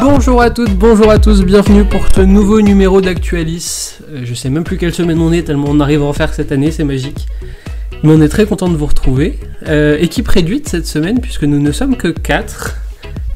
[0.00, 3.98] Bonjour à toutes, bonjour à tous, bienvenue pour ce nouveau numéro d'Actualis.
[4.08, 6.32] Euh, je sais même plus quelle semaine on est tellement on arrive à en faire
[6.32, 7.26] cette année, c'est magique.
[8.02, 9.38] Mais on est très content de vous retrouver.
[9.66, 12.76] Euh, équipe réduite cette semaine puisque nous ne sommes que 4.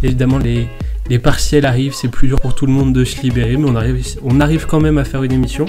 [0.02, 0.68] Évidemment les,
[1.10, 3.76] les partiels arrivent, c'est plus dur pour tout le monde de se libérer, mais on
[3.76, 5.66] arrive, on arrive quand même à faire une émission.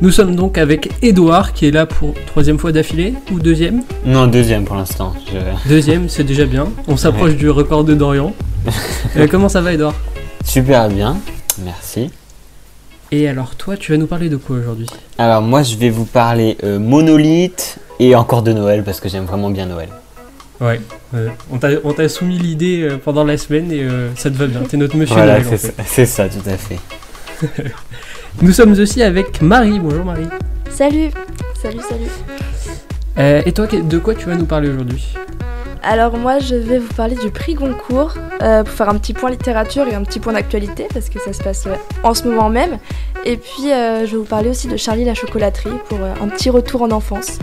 [0.00, 3.82] Nous sommes donc avec Edouard qui est là pour troisième fois d'affilée ou deuxième?
[4.06, 5.14] Non, deuxième pour l'instant.
[5.32, 6.66] je- Deuxième, c'est déjà bien.
[6.88, 7.36] On s'approche Ouais.
[7.36, 8.32] du record de Dorian.
[9.16, 9.94] Euh, comment ça va Edouard
[10.44, 11.18] Super bien,
[11.64, 12.10] merci.
[13.12, 14.86] Et alors toi, tu vas nous parler de quoi aujourd'hui?
[15.18, 19.24] Alors moi je vais vous parler euh, monolithe et encore de Noël parce que j'aime
[19.26, 19.88] vraiment bien Noël.
[20.64, 20.80] Ouais,
[21.14, 24.36] euh, on t'a on t'a soumis l'idée euh, pendant la semaine et euh, ça te
[24.36, 24.60] va bien.
[24.62, 25.38] T'es notre monsieur voilà,
[25.84, 26.78] c'est ça, tout à fait.
[28.42, 29.78] Nous sommes aussi avec Marie.
[29.78, 30.26] Bonjour Marie.
[30.70, 31.10] Salut
[31.60, 32.08] Salut, salut
[33.18, 35.06] Euh, et toi, que- de quoi tu vas nous parler aujourd'hui?
[35.82, 39.30] Alors moi je vais vous parler du prix Goncourt euh, pour faire un petit point
[39.30, 42.48] littérature et un petit point d'actualité parce que ça se passe euh, en ce moment
[42.48, 42.78] même.
[43.26, 46.28] Et puis euh, je vais vous parler aussi de Charlie la chocolaterie pour euh, un
[46.28, 47.38] petit retour en enfance.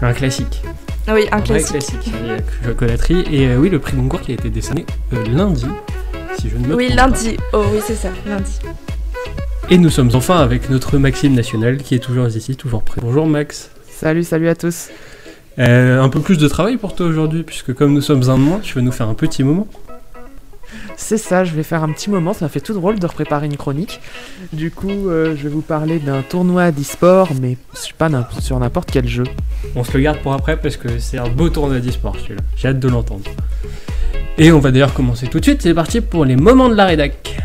[0.00, 0.62] Un classique.
[1.06, 1.70] Ah Oui, un vrai classique.
[2.00, 2.12] classique.
[2.26, 2.36] La
[2.68, 3.24] chocolaterie.
[3.30, 5.66] Et euh, oui, le prix Goncourt qui a été décerné euh, lundi,
[6.38, 7.36] si je ne me Oui, trompe lundi.
[7.52, 8.58] Oh oui, c'est ça, lundi.
[9.70, 13.00] Et nous sommes enfin avec notre Maxime National qui est toujours ici, toujours prêt.
[13.02, 13.70] Bonjour Max.
[13.90, 14.88] Salut, salut à tous.
[15.58, 18.42] Euh, un peu plus de travail pour toi aujourd'hui, puisque comme nous sommes un de
[18.42, 19.66] moins, tu vas nous faire un petit moment.
[20.96, 23.56] C'est ça, je vais faire un petit moment, ça fait tout drôle de repréparer une
[23.56, 24.00] chronique.
[24.52, 27.56] Du coup, euh, je vais vous parler d'un tournoi d'e-sport, mais
[27.98, 28.08] pas
[28.40, 29.24] sur n'importe quel jeu.
[29.74, 32.42] On se le garde pour après parce que c'est un beau tournoi d'e-sport celui-là.
[32.56, 33.24] J'ai hâte de l'entendre.
[34.38, 35.62] Et on va d'ailleurs commencer tout de suite.
[35.62, 37.36] C'est parti pour les moments de la rédac.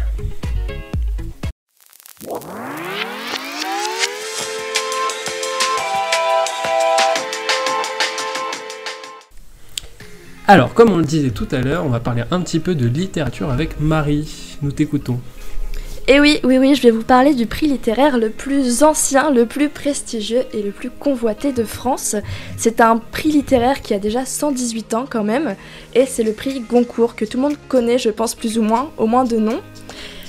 [10.48, 12.88] Alors, comme on le disait tout à l'heure, on va parler un petit peu de
[12.88, 14.58] littérature avec Marie.
[14.62, 15.20] Nous t'écoutons.
[16.10, 19.46] Et oui, oui, oui, je vais vous parler du prix littéraire le plus ancien, le
[19.46, 22.16] plus prestigieux et le plus convoité de France.
[22.56, 25.56] C'est un prix littéraire qui a déjà 118 ans quand même,
[25.94, 28.90] et c'est le prix Goncourt que tout le monde connaît, je pense plus ou moins,
[28.98, 29.60] au moins de nom.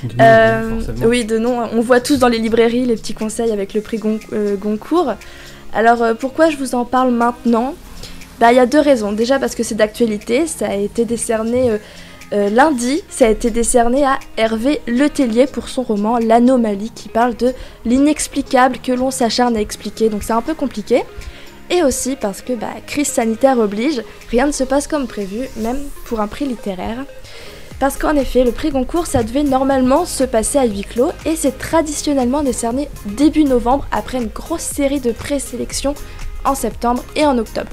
[0.02, 1.60] De Euh, oui, de nom.
[1.72, 5.14] On voit tous dans les librairies les petits conseils avec le prix Gon- euh, Goncourt.
[5.72, 7.74] Alors euh, pourquoi je vous en parle maintenant?
[8.41, 9.12] Bah il y a deux raisons.
[9.12, 11.78] Déjà parce que c'est d'actualité, ça a été décerné euh,
[12.32, 17.34] euh, lundi, ça a été décerné à Hervé Letellier pour son roman L'anomalie qui parle
[17.37, 17.53] de
[17.84, 20.09] l'inexplicable que l'on s'acharne à expliquer.
[20.09, 21.03] Donc c'est un peu compliqué.
[21.71, 25.78] Et aussi parce que bah, crise sanitaire oblige, rien ne se passe comme prévu, même
[26.06, 27.05] pour un prix littéraire.
[27.81, 31.37] Parce qu'en effet, le prix Goncourt, ça devait normalement se passer à huis clos et
[31.37, 35.94] c'est traditionnellement décerné début novembre après une grosse série de présélections
[36.44, 37.70] en septembre et en octobre.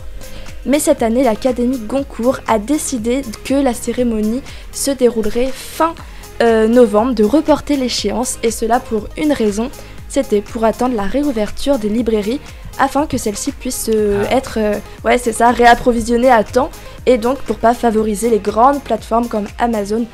[0.66, 5.94] Mais cette année, l'Académie Goncourt a décidé que la cérémonie se déroulerait fin
[6.42, 9.70] euh, novembre, de reporter l'échéance et cela pour une raison,
[10.10, 12.42] c'était pour attendre la réouverture des librairies
[12.78, 14.36] afin que celles-ci puissent euh, Ah.
[14.36, 16.70] être, euh, ouais c'est ça, réapprovisionnées à temps
[17.06, 20.06] et donc pour pas favoriser les grandes plateformes comme Amazon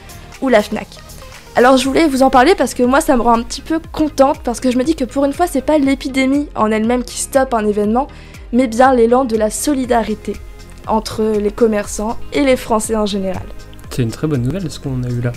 [0.42, 0.88] ou la Fnac.
[1.56, 3.80] Alors je voulais vous en parler parce que moi ça me rend un petit peu
[3.92, 7.04] contente parce que je me dis que pour une fois c'est pas l'épidémie en elle-même
[7.04, 8.08] qui stoppe un événement,
[8.54, 10.36] mais bien l'élan de la solidarité
[10.88, 13.44] entre les commerçants et les Français en général.
[13.90, 15.32] C'est une très bonne nouvelle ce qu'on a eu là.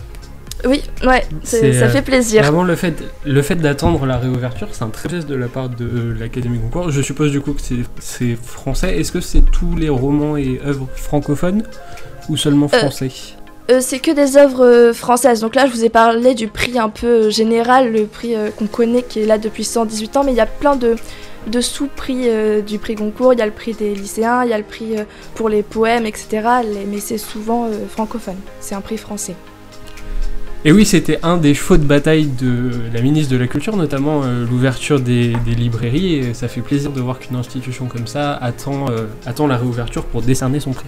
[0.66, 2.42] Oui, ouais, ça euh, fait plaisir.
[2.42, 2.94] Vraiment, le fait,
[3.26, 6.58] le fait d'attendre la réouverture, c'est un très geste de la part de euh, l'Académie
[6.58, 6.90] Goncourt.
[6.90, 7.60] Je suppose du coup que
[8.00, 8.98] c'est, français.
[8.98, 11.64] Est-ce que c'est tous les romans et œuvres francophones
[12.30, 13.10] ou seulement Euh, français?
[13.70, 15.40] Euh, c'est que des œuvres françaises.
[15.40, 19.02] Donc là, je vous ai parlé du prix un peu général, le prix qu'on connaît
[19.02, 20.96] qui est là depuis 118 ans, mais il y a plein de,
[21.46, 23.32] de sous-prix euh, du prix Goncourt.
[23.34, 25.62] Il y a le prix des lycéens, il y a le prix euh, pour les
[25.62, 26.28] poèmes, etc.
[26.64, 28.36] Les- mais c'est souvent euh, francophone.
[28.60, 29.34] C'est un prix français.
[30.66, 34.22] Et oui, c'était un des chevaux de bataille de la ministre de la Culture, notamment
[34.50, 36.14] l'ouverture des, des librairies.
[36.14, 38.86] Et ça fait plaisir de voir qu'une institution comme ça attend,
[39.26, 40.86] attend la réouverture pour décerner son prix.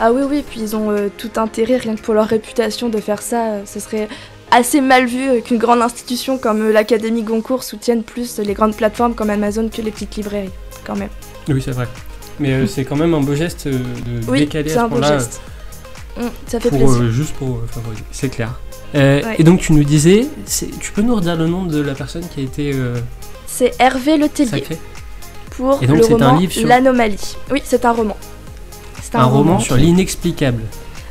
[0.00, 2.98] Ah oui, oui, puis ils ont euh, tout intérêt, rien que pour leur réputation, de
[2.98, 3.52] faire ça.
[3.52, 4.08] euh, ce serait
[4.54, 8.76] assez mal vu euh, qu'une grande institution comme euh, l'Académie Goncourt soutienne plus les grandes
[8.76, 10.50] plateformes comme Amazon que les petites librairies,
[10.86, 11.08] quand même.
[11.48, 11.88] Oui, c'est vrai.
[12.40, 14.84] Mais euh, c'est quand même un beau geste euh, de Oui, décaler c'est à ce
[14.84, 15.18] un beau point-là.
[15.18, 15.40] geste.
[16.16, 17.02] Mm, ça fait pour, plaisir.
[17.02, 18.50] euh, juste pour euh, favoriser, c'est clair.
[18.94, 19.36] Euh, Ouais.
[19.38, 22.22] Et donc tu nous disais, c'est- tu peux nous redire le nom de la personne
[22.32, 22.94] qui a été euh,
[23.48, 24.78] C'est Hervé Le Tellier sacrée
[25.56, 27.36] pour Et donc, le c'est un roman sur- L'Anomalie.
[27.50, 28.16] Oui, c'est un roman.
[29.02, 30.62] C'est un, roman sur l'inexplicable.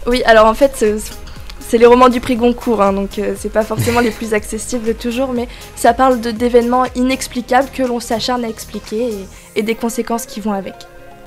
[0.08, 0.86] Oui, alors en fait,
[1.74, 4.94] c'est- les romans du prix Goncourt, hein, donc euh, c'est pas forcément les plus accessibles
[4.96, 10.26] toujours, mais ça parle d'événements inexplicables que l'on s'acharne à expliquer et, et des conséquences
[10.26, 10.74] qui vont avec.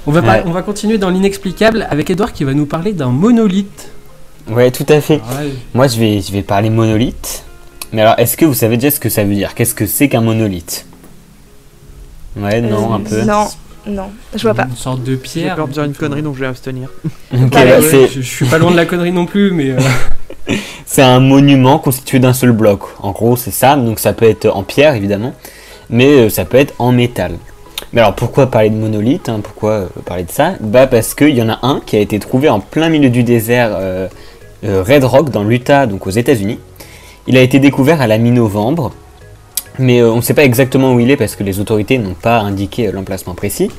[0.06, 0.42] On va, Ouais.
[0.46, 3.90] on va continuer dans l'inexplicable avec Edouard qui va nous parler d'un monolithe.
[4.48, 5.20] Ouais, tout à fait.
[5.74, 7.42] Moi, je vais, je vais parler monolithe.
[7.92, 9.54] Mais alors, est-ce que vous savez déjà ce que ça veut dire?
[9.56, 10.86] Qu'est-ce que c'est qu'un monolithe?
[12.36, 13.22] Ouais, non, Euh, un peu.
[13.22, 13.46] Non,
[13.86, 14.64] non, je vois pas.
[14.70, 15.56] Une sorte de J'ai pierre.
[15.56, 16.88] peur de dire une connerie donc je vais abstenir.
[17.30, 17.48] Pareil.
[17.50, 19.78] bah, Ouais, c'est- je, je suis pas loin de la connerie non plus, mais euh,
[20.86, 22.80] C'est un monument constitué d'un seul bloc.
[23.00, 23.76] En gros, c'est ça.
[23.76, 25.32] Donc ça peut être en pierre, évidemment,
[25.90, 27.32] mais euh, ça peut être en métal.
[27.92, 29.40] Mais alors pourquoi parler de monolithe hein?
[29.42, 30.54] Pourquoi euh, parler de ça?
[30.60, 33.22] Bah parce qu'il y en a un qui a été trouvé en plein milieu du
[33.22, 34.08] désert euh,
[34.62, 36.58] Red Rock dans l'Utah, donc aux États-Unis.
[37.26, 38.92] Il a été découvert à la mi-novembre,
[39.78, 42.38] mais on ne sait pas exactement où il est parce que les autorités n'ont pas
[42.38, 43.70] indiqué l'emplacement précis.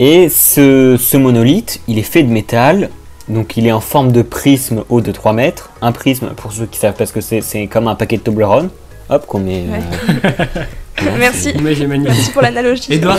[0.00, 2.90] Et ce monolithe, il est fait de métal,
[3.28, 5.70] donc il est en forme de prisme haut de 3 mètres.
[5.82, 8.22] Un prisme, pour ceux qui savent pas ce que c'est, c'est comme un paquet de
[8.22, 8.68] Toblerone.
[9.08, 9.64] Hop, qu'on met...
[9.70, 9.80] Ouais.
[11.02, 11.52] euh, Merci.
[11.62, 12.92] Merci pour l'analogie.
[12.92, 13.18] Edouard,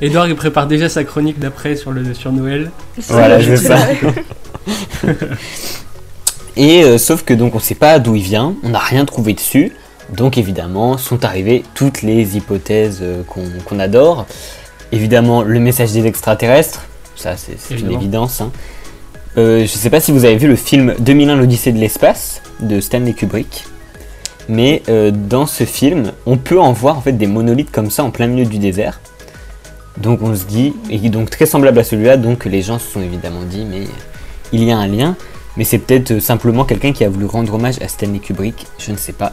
[0.00, 2.70] Edouard, il prépare déjà sa chronique d'après sur, le, sur Noël.
[3.08, 3.76] Voilà, je ça.
[6.56, 9.34] Et euh, sauf que donc on sait pas d'où il vient, on n'a rien trouvé
[9.34, 9.72] dessus.
[10.10, 13.22] Donc évidemment sont arrivées toutes les hypothèses euh,
[13.64, 14.26] qu'on adore.
[14.90, 16.82] Évidemment le message des extraterrestres,
[17.14, 18.40] ça c'est une évidence.
[18.40, 18.50] hein.
[19.40, 22.78] Euh, je sais pas si vous avez vu le film 2001 l'Odyssée de l'espace de
[22.78, 23.64] Stanley Kubrick.
[24.50, 28.04] Mais euh, dans ce film, on peut en voir en fait des monolithes comme ça
[28.04, 29.00] en plein milieu du désert.
[29.96, 33.00] Donc on se dit, et donc très semblable à celui-là, donc les gens se sont
[33.00, 33.84] évidemment dit, mais
[34.52, 35.16] il y a un lien,
[35.56, 38.92] mais c'est peut-être euh, simplement quelqu'un qui a voulu rendre hommage à Stanley Kubrick, je
[38.92, 39.32] ne sais pas.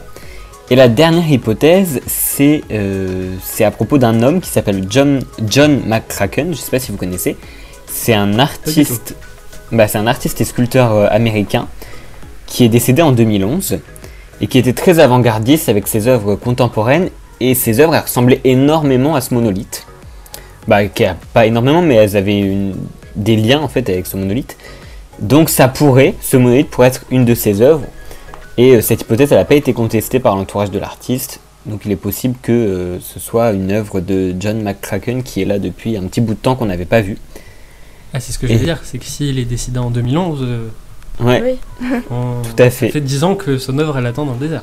[0.70, 5.82] Et la dernière hypothèse, c'est euh, c'est à propos d'un homme qui s'appelle John, John
[5.86, 7.36] McCracken, je ne sais pas si vous connaissez.
[7.86, 9.14] C'est un artiste,
[9.72, 11.68] bah, c'est un artiste et sculpteur euh, américain
[12.46, 13.80] qui est décédé en 2011
[14.40, 17.10] et qui était très avant-gardiste avec ses œuvres contemporaines
[17.40, 19.86] et ses œuvres ressemblaient énormément à ce monolithe.
[20.66, 20.78] Bah,
[21.32, 22.72] pas énormément, mais elles avaient
[23.16, 24.56] des liens en fait avec ce monolithe.
[25.18, 27.84] Donc ça pourrait, ce monolithe pourrait être une de ses œuvres.
[28.56, 31.40] Et euh, cette hypothèse, elle n'a pas été contestée par l'entourage de l'artiste.
[31.66, 35.44] Donc il est possible que euh, ce soit une œuvre de John McCracken qui est
[35.44, 37.18] là depuis un petit bout de temps qu'on n'avait pas vu.
[38.14, 40.68] Ah, c'est ce que je veux dire, c'est que s'il est décédé en 2011, euh,
[41.20, 41.42] Ouais,
[41.82, 41.88] Oui.
[42.10, 42.90] on- tout à ça fait.
[42.90, 44.62] fait 10 ans que son œuvre elle attend dans le désert.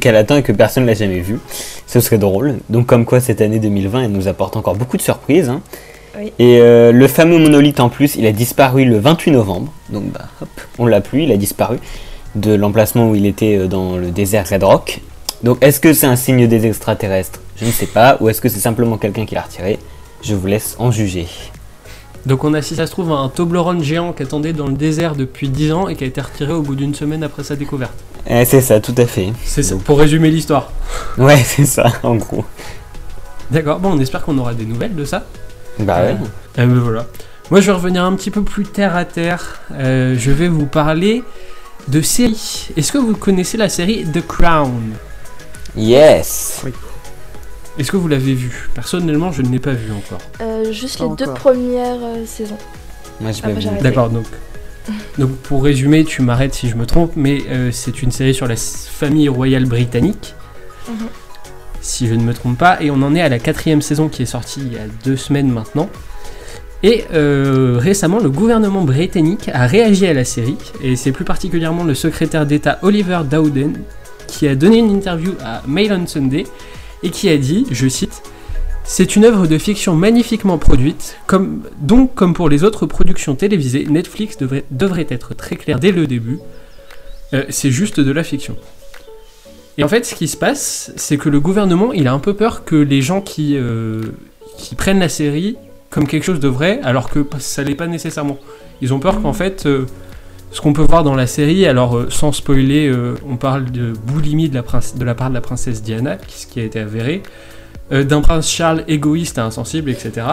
[0.00, 1.38] Qu'elle attend et que personne ne l'a jamais vu.
[1.86, 2.58] Ce serait drôle.
[2.68, 5.48] Donc comme quoi cette année 2020, elle nous apporte encore beaucoup de surprises.
[5.48, 5.62] hein.
[6.18, 6.32] Oui.
[6.38, 9.72] Et euh, le fameux monolithe en plus, il a disparu le 28 novembre.
[9.90, 10.48] Donc bah hop,
[10.78, 11.78] on l'a plus, il a disparu
[12.36, 15.00] de l'emplacement où il était euh, dans le désert Red Rock.
[15.42, 17.40] Donc est-ce que c'est un signe des extraterrestres?
[17.56, 18.16] Je ne sais pas.
[18.20, 19.78] Ou est-ce que c'est simplement quelqu'un qui l'a retiré?
[20.22, 21.26] Je vous laisse en juger.
[22.26, 25.14] Donc on a, si ça se trouve, un Toblerone géant qui attendait dans le désert
[25.16, 27.94] depuis 10 ans et qui a été retiré au bout d'une semaine après sa découverte.
[28.28, 29.32] Eh, c'est ça, tout à fait.
[29.44, 30.70] C'est ça, Donc- pour résumer l'histoire.
[31.16, 32.44] Ouais, c'est ça, en gros.
[33.50, 35.24] D'accord, bon, on espère qu'on aura des nouvelles de ça.
[35.78, 36.16] Bah ouais.
[36.56, 37.06] Ben voilà.
[37.50, 39.60] Moi, je vais revenir un petit peu plus terre à terre.
[39.72, 41.24] Euh, je vais vous parler
[41.88, 42.68] de séries.
[42.76, 44.92] Est-ce que vous connaissez la série The Crown?
[45.76, 46.62] Yes
[47.78, 50.20] Est-ce que vous l'avez vue Personnellement, je ne l'ai pas vue encore.
[50.40, 52.58] Euh, juste Pas les deux premières euh, saisons.
[53.20, 53.66] Moi, j'ai pas Après, vu.
[53.66, 53.82] j'arrête.
[53.82, 54.26] D'accord, donc.
[55.18, 58.48] Donc pour résumer, tu m'arrêtes si je me trompe, mais euh, c'est une série sur
[58.48, 60.34] la famille royale britannique,
[60.88, 60.94] Mhm.
[61.80, 64.22] si je ne me trompe pas, et on en est à la quatrième saison qui
[64.22, 65.88] est sortie il y a deux semaines maintenant.
[66.82, 71.84] Et euh, récemment, le gouvernement britannique a réagi à la série, et c'est plus particulièrement
[71.84, 73.74] le secrétaire d'État Oliver Dowden
[74.26, 76.46] qui a donné une interview à Mail on Sunday
[77.02, 78.22] et qui a dit, je cite,
[78.84, 81.16] c'est une œuvre de fiction magnifiquement produite,
[81.80, 86.38] donc comme pour les autres productions télévisées, Netflix devrait, être très clair dès le début.
[87.32, 88.56] Euh, c'est juste de la fiction.
[89.78, 92.34] Et en fait, ce qui se passe, c'est que le gouvernement, il a un peu
[92.34, 94.02] peur que les gens qui, euh,
[94.76, 95.56] prennent la série
[95.88, 98.38] comme quelque chose de vrai, alors que ça l'est pas nécessairement.
[98.80, 99.86] Ils ont peur qu'en fait, euh,
[100.52, 103.92] ce qu'on peut voir dans la série, alors euh, sans spoiler, euh, on parle de
[103.92, 106.80] boulimie de la, prince- de la part de la princesse Diana, ce qui a été
[106.80, 107.22] avéré,
[107.92, 110.26] euh, d'un prince Charles égoïste et insensible, etc.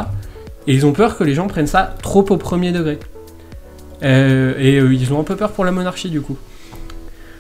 [0.65, 2.99] Et ils ont peur que les gens prennent ça trop au premier degré.
[4.03, 6.37] Euh, et euh, ils ont un peu peur pour la monarchie du coup.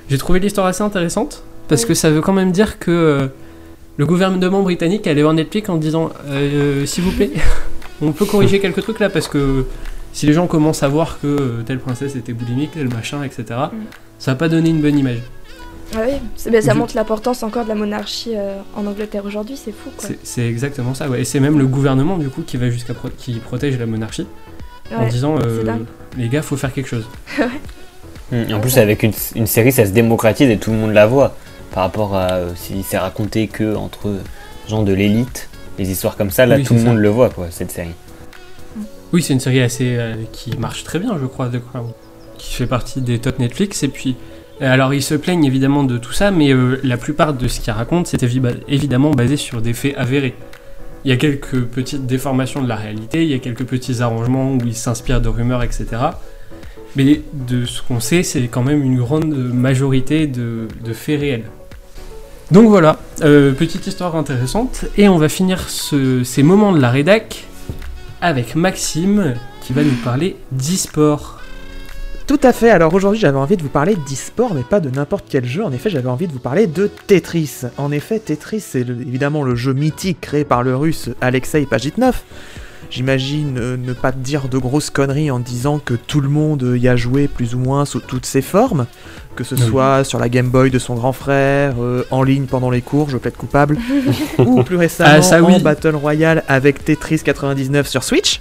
[0.09, 3.27] J'ai trouvé l'histoire assez intéressante parce que ça veut quand même dire que euh,
[3.97, 6.11] le gouvernement britannique allait voir Netflix en disant
[6.85, 7.31] s'il vous plaît,
[8.01, 9.65] on peut corriger quelques trucs là parce que
[10.17, 13.43] si les gens commencent à voir que euh, telle princesse était boulimique, tel machin, etc.,
[14.17, 15.19] ça va pas donner une bonne image.
[15.95, 16.13] Ah oui,
[16.51, 19.89] ben, ça Je- montre l'importance encore de la monarchie euh, en Angleterre aujourd'hui, c'est fou
[19.95, 20.09] quoi.
[20.23, 21.21] C'est- exactement ça, ouais.
[21.21, 24.25] Et c'est même le gouvernement du coup qui va jusqu'à pro- qui protège la monarchie
[24.95, 25.63] en disant euh,
[26.17, 27.07] les gars, faut faire quelque chose.
[28.31, 31.07] Mm, En plus, avec une, une série, ça se démocratise et tout le monde la
[31.07, 31.35] voit.
[31.71, 34.09] Par rapport à euh, si c'est raconté que entre
[34.67, 35.47] gens de l'élite,
[35.77, 37.93] des histoires comme ça, là Oui, tout le monde le voit, quoi, cette série.
[39.13, 41.49] Oui, c'est une série assez euh, qui marche très bien, je crois,
[42.37, 43.83] qui fait partie des top Netflix.
[43.83, 44.15] Et puis,
[44.61, 47.59] euh, alors ils se plaignent évidemment de tout ça, mais euh, la plupart de ce
[47.61, 50.35] qu'ils racontent, c'est évi- évidemment basé sur des faits avérés.
[51.05, 54.53] Il y a quelques petites déformations de la réalité, il y a quelques petits arrangements
[54.53, 55.85] où ils s'inspirent de rumeurs, etc.
[56.97, 61.43] Mais de ce qu'on sait, c'est quand même une grande majorité de, faits réels.
[62.51, 64.85] Donc voilà, petite histoire intéressante.
[64.97, 67.45] Et on va finir ce- ces moments de la rédac
[68.21, 71.39] avec Maxime qui va nous parler d'e-sport.
[72.25, 75.25] Tout à fait, alors aujourd'hui j'avais envie de vous parler d'e-sport, mais pas de n'importe
[75.29, 77.61] quel jeu, en effet j'avais envie de vous parler de Tetris.
[77.77, 82.21] En effet, Tetris c'est évidemment le jeu mythique créé par le russe Alexei Pajitnov.
[82.89, 86.87] J'imagine euh, ne pas dire de grosses conneries en disant que tout le monde y
[86.87, 88.85] a joué plus ou moins sous toutes ses formes,
[89.35, 89.61] que ce Oui.
[89.61, 93.09] soit sur la Game Boy de son grand frère, euh, en ligne pendant les cours,
[93.09, 93.77] je plaide coupable,
[94.39, 95.53] ou plus récemment Ah, ça, oui.
[95.55, 98.39] en Battle Royale avec Tetris 99 sur Switch.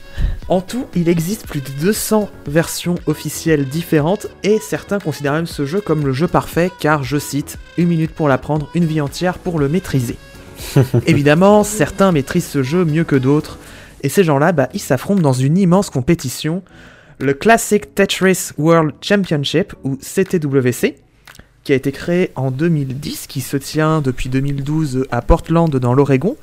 [0.49, 5.67] En tout, il existe plus de 200 versions officielles différentes et certains considèrent même ce
[5.67, 9.39] jeu comme le jeu parfait car, je cite, une minute pour l'apprendre, une vie entière
[9.39, 10.17] pour le maîtriser.
[11.07, 13.59] Évidemment, certains maîtrisent ce jeu mieux que d'autres
[14.03, 16.63] et ces gens-là, bah, ils s'affrontent dans une immense compétition,
[17.19, 20.97] le Classic Tetris World Championship ou CTWC,
[21.65, 26.37] qui a été créé en 2010, qui se tient depuis 2012 à Portland dans l'Oregon.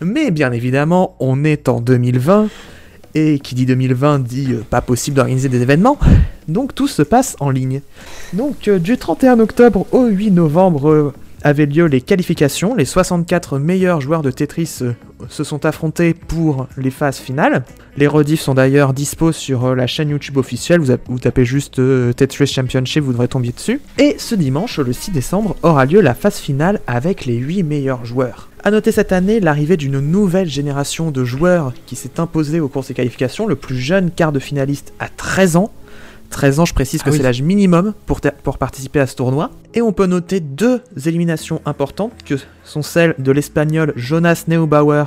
[0.00, 2.48] Mais bien évidemment, on est en 2020
[3.14, 5.98] et qui dit 2020 dit euh, pas possible d'organiser des événements,
[6.48, 7.80] donc tout se passe en ligne.
[8.32, 13.58] Donc euh, du 31 octobre au 8 novembre euh, avaient lieu les qualifications, les 64
[13.58, 14.92] meilleurs joueurs de Tetris euh,
[15.28, 17.62] se sont affrontés pour les phases finales.
[17.96, 22.12] Les rediffs sont d'ailleurs dispo sur euh, la chaîne YouTube officielle, vous, tapez juste euh,
[22.14, 23.80] Tetris Championship, vous devrez tomber dessus.
[23.98, 28.06] Et ce dimanche, le 6 décembre, aura lieu la phase finale avec les 8 meilleurs
[28.06, 28.48] joueurs.
[28.64, 32.80] A noter cette année l'arrivée d'une nouvelle génération de joueurs qui s'est imposée au cours
[32.80, 33.46] de ces qualifications.
[33.46, 35.70] Le plus jeune quart de finaliste à 13 ans.
[36.34, 37.16] 13 ans, je précise que Ah oui.
[37.16, 38.20] c'est l'âge minimum pour,
[38.58, 39.52] participer à ce tournoi.
[39.72, 45.04] Et on peut noter deux éliminations importantes que sont celles de l'espagnol Jonas Neubauer,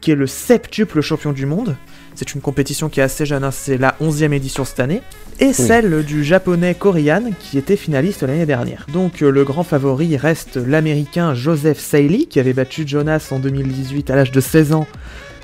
[0.00, 1.74] qui est le septuple champion du monde.
[2.14, 5.02] C'est une compétition qui est assez jeune, hein, c'est la 11e édition cette année.
[5.40, 8.86] Et celle du japonais Korian, qui était finaliste l'année dernière.
[8.92, 14.08] Donc euh, le grand favori reste l'américain Joseph Sailey, qui avait battu Jonas en 2018
[14.10, 14.86] à l'âge de 16 ans,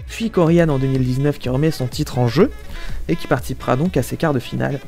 [0.06, 2.52] puis Korian en 2019 qui remet son titre en jeu,
[3.08, 4.78] et qui participera donc à ses quarts de finale.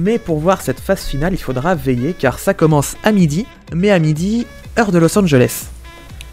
[0.00, 3.90] Mais pour voir cette phase finale, il faudra veiller, car ça commence à midi, mais
[3.90, 4.46] à midi,
[4.78, 5.66] heure de Los Angeles.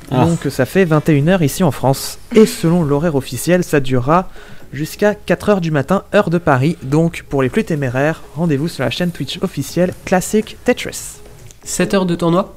[0.10, 0.26] Ah.
[0.26, 2.18] Donc ça fait 21h ici en France.
[2.34, 4.30] Et selon l'horaire officiel, ça durera
[4.72, 6.78] jusqu'à 4h du matin, heure de Paris.
[6.82, 11.18] Donc pour les plus téméraires, rendez-vous sur la chaîne Twitch officielle Classic Tetris.
[11.66, 12.56] 7 heures de tournoi?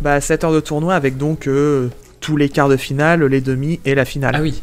[0.00, 1.88] Bah 7 heures de tournoi avec donc euh,
[2.20, 4.36] tous les quarts de finale, les demi et la finale.
[4.36, 4.62] Ah oui.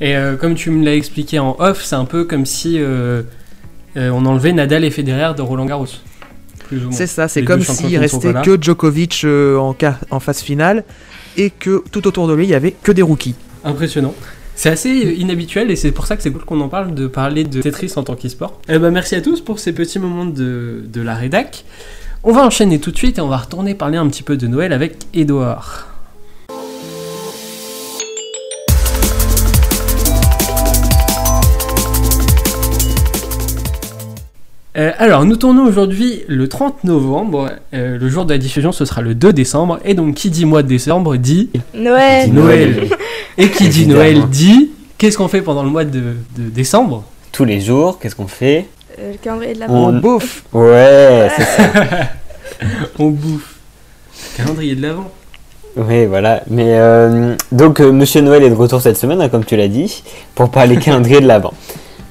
[0.00, 3.22] Et euh, comme tu me l'as expliqué en off, c'est un peu comme si euh,
[3.96, 5.86] euh, on enlevait Nadal et Federer de Roland Garros.
[6.90, 10.84] C'est ça, c'est comme s'il restait que Djokovic euh, en, phase finale
[11.36, 13.34] et que tout autour de lui, il y avait que des rookies.
[13.64, 14.14] Impressionnant.
[14.54, 17.44] C'est assez inhabituel et c'est pour ça que c'est cool qu'on en parle de parler
[17.44, 18.60] de Tetris en tant qu'e-sport.
[18.68, 21.64] Eh ben, merci à tous pour ces petits moments de, de la rédac.
[22.22, 24.46] On va enchaîner tout de suite et on va retourner parler un petit peu de
[24.46, 25.89] Noël avec Edouard.
[34.80, 37.50] Euh, alors, nous tournons aujourd'hui le 30 novembre.
[37.74, 39.78] Euh, le jour de la diffusion, ce sera le 2 décembre.
[39.84, 42.88] Et donc, qui dit mois de décembre dit Noël Dit Noël.
[43.36, 43.86] Et qui dit.
[43.86, 46.00] Noël dit qu'est-ce qu'on fait pendant le mois de,
[46.36, 47.04] de décembre?
[47.32, 48.66] Tous les jours, qu'est-ce qu'on fait?
[48.98, 51.62] Euh, Le calendrier de la On- bouffe Ouais, c'est ça.
[52.98, 53.56] On bouffe.
[54.36, 55.10] Calendrier de l'avant.
[55.76, 56.42] Oui, voilà.
[56.48, 59.68] Mais euh, donc, euh, Monsieur Noël est de retour cette semaine, hein, comme tu l'as
[59.68, 60.02] dit,
[60.34, 61.52] pour parler calendrier de l'Avent.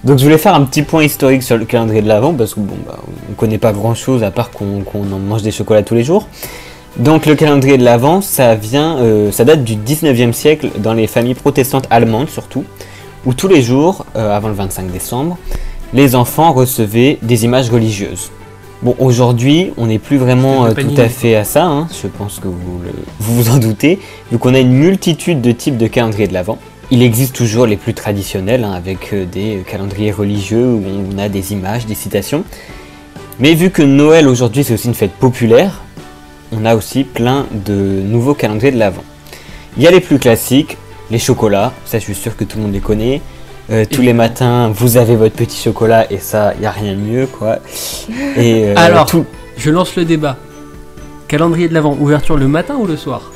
[0.04, 2.60] Donc, je voulais faire un petit point historique sur le calendrier de l'Avent, parce que
[2.62, 2.98] bon, bah,
[3.30, 6.28] on connaît pas grand chose à part qu'on en mange des chocolats tous les jours.
[6.98, 11.06] Donc, le calendrier de l'Avent, ça vient, euh, ça date du 19e siècle dans les
[11.08, 12.64] familles protestantes allemandes surtout,
[13.26, 15.38] où tous les jours, euh, avant le 25 décembre,
[15.94, 18.32] les enfants recevaient des images religieuses.
[18.82, 22.40] Bon, aujourd'hui, on n'est plus vraiment euh, tout à fait à ça, hein, je pense
[22.40, 24.00] que vous, le- vous vous en doutez,
[24.32, 26.58] vu qu'on a une multitude de types de calendriers de l'Avent.
[26.92, 31.30] Il existe toujours les plus traditionnels, hein, avec euh, des calendriers religieux où on a
[31.30, 32.44] des images, des citations.
[33.40, 35.82] Mais vu que Noël aujourd'hui c'est aussi une fête populaire,
[36.52, 39.04] on a aussi plein de nouveaux calendriers de l'Avent.
[39.78, 40.78] Il y a les plus classiques,
[41.12, 43.22] les chocolats, ça je suis sûr que tout le monde les connaît.
[43.72, 46.94] Euh, tous les matins, vous avez votre petit chocolat et ça, il y a rien
[46.94, 47.60] de mieux, quoi.
[48.36, 49.06] Et euh, Alors.
[49.06, 49.26] tout...
[49.58, 50.38] Je lance le débat.
[51.28, 53.32] Calendrier de l'avant, ouverture le matin ou le soir?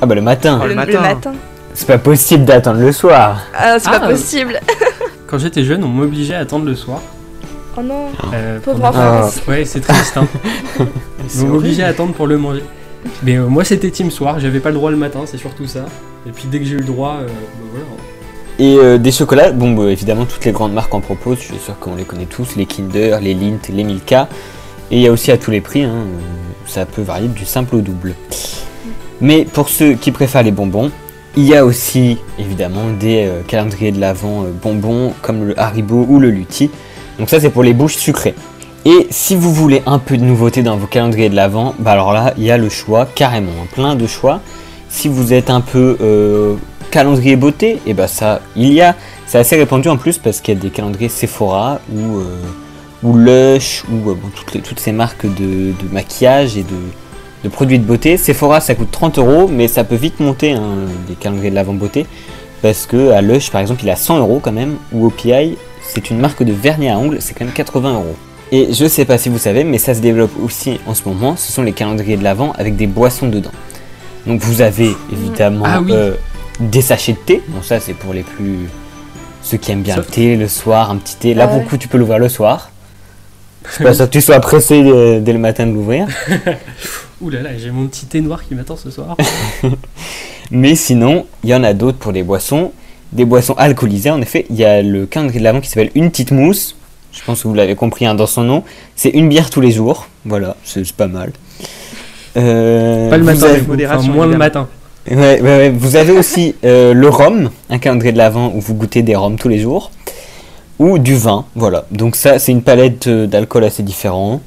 [0.00, 1.34] Ah bah le matin, le matin.
[1.74, 3.42] C'est pas possible d'attendre le soir.
[3.56, 4.58] Ah, c'est Ah, pas possible.
[5.26, 7.00] Quand j'étais jeune, on m'obligeait à attendre le soir.
[7.76, 9.40] Oh non, euh, pauvre pour- enfance.
[9.48, 10.16] Ouais, c'est triste.
[10.16, 10.28] Hein.
[11.40, 12.62] On m'obligeait à attendre pour le manger.
[13.24, 14.38] Mais euh, moi, c'était team soir.
[14.38, 15.86] J'avais pas le droit le matin, c'est surtout ça.
[16.26, 17.32] Et puis dès que j'ai eu le droit, euh, bah
[17.72, 17.86] voilà.
[18.60, 21.58] Et euh, des chocolats, bon bah, évidemment toutes les grandes marques en proposent, je suis
[21.58, 24.28] sûr qu'on les connaît tous, les Kinder, les Lindt, les Milka.
[24.92, 26.20] Et il y a aussi à tous les prix, hein, euh,
[26.66, 28.14] ça peut varier du simple au double.
[29.20, 30.92] Mais pour ceux qui préfèrent les bonbons,
[31.36, 36.18] il y a aussi évidemment des euh, calendriers de l'Avent bonbons comme le Haribo ou
[36.18, 36.70] le Lutti.
[37.18, 38.34] Donc ça c'est pour les bouches sucrées.
[38.86, 42.12] Et si vous voulez un peu de nouveauté dans vos calendriers de l'Avent, bah alors
[42.12, 44.40] là il y a le choix carrément, hein, plein de choix.
[44.90, 46.56] Si vous êtes un peu euh,
[46.90, 48.94] calendrier beauté, et bah ça il y a.
[49.26, 52.36] C'est assez répandu en plus parce qu'il y a des calendriers Sephora ou, euh,
[53.02, 54.16] ou Lush ou euh,
[54.62, 56.76] toutes, ces marques de maquillage et de,
[57.44, 58.16] de produits de beauté.
[58.16, 60.62] Sephora ça coûte 30 euros mais ça peut vite monter hein,
[61.08, 62.06] les calendriers de l'avant beauté
[62.62, 66.10] parce que à Lush par exemple il a 100 euros quand même ou OPI c'est
[66.10, 68.16] une marque de vernis à ongles c'est quand même 80 euros.
[68.52, 71.36] Et je sais pas si vous savez mais ça se développe aussi en ce moment
[71.36, 73.52] ce sont les calendriers de l'avant avec des boissons dedans.
[74.26, 75.92] Donc vous avez évidemment Ah oui.
[75.92, 76.14] euh,
[76.60, 77.42] des sachets de thé.
[77.48, 78.70] Bon ça c'est pour les plus
[79.42, 81.34] ceux qui aiment bien le thé le soir, un petit thé.
[81.34, 82.70] Là Ah pour le coup tu peux l'ouvrir le soir.
[83.70, 86.06] C'est pas ça que tu sois pressé euh, dès le matin de l'ouvrir.
[87.20, 89.16] Ouh là là, j'ai mon petit thé noir qui m'attend ce soir.
[90.50, 92.72] Mais sinon, il y en a d'autres pour les boissons.
[93.12, 94.46] Des boissons alcoolisées, en effet.
[94.50, 96.76] Il y a le calendrier de l'avant qui s'appelle Une petite mousse.
[97.12, 98.64] Je pense que vous l'avez compris hein, dans son nom.
[98.96, 100.08] C'est une bière tous les jours.
[100.24, 101.32] Voilà, c'est pas mal.
[102.36, 104.68] Euh, pas le matin, avez- modération, Enfin, moins le matin.
[105.08, 105.70] Ouais, ouais, ouais.
[105.70, 109.36] Vous avez aussi euh, le rhum, un calendrier de l'avant où vous goûtez des rhums
[109.36, 109.92] tous les jours,
[110.80, 111.84] ou du vin, voilà.
[111.92, 114.40] Donc ça, c'est une palette euh, d'alcool assez différent.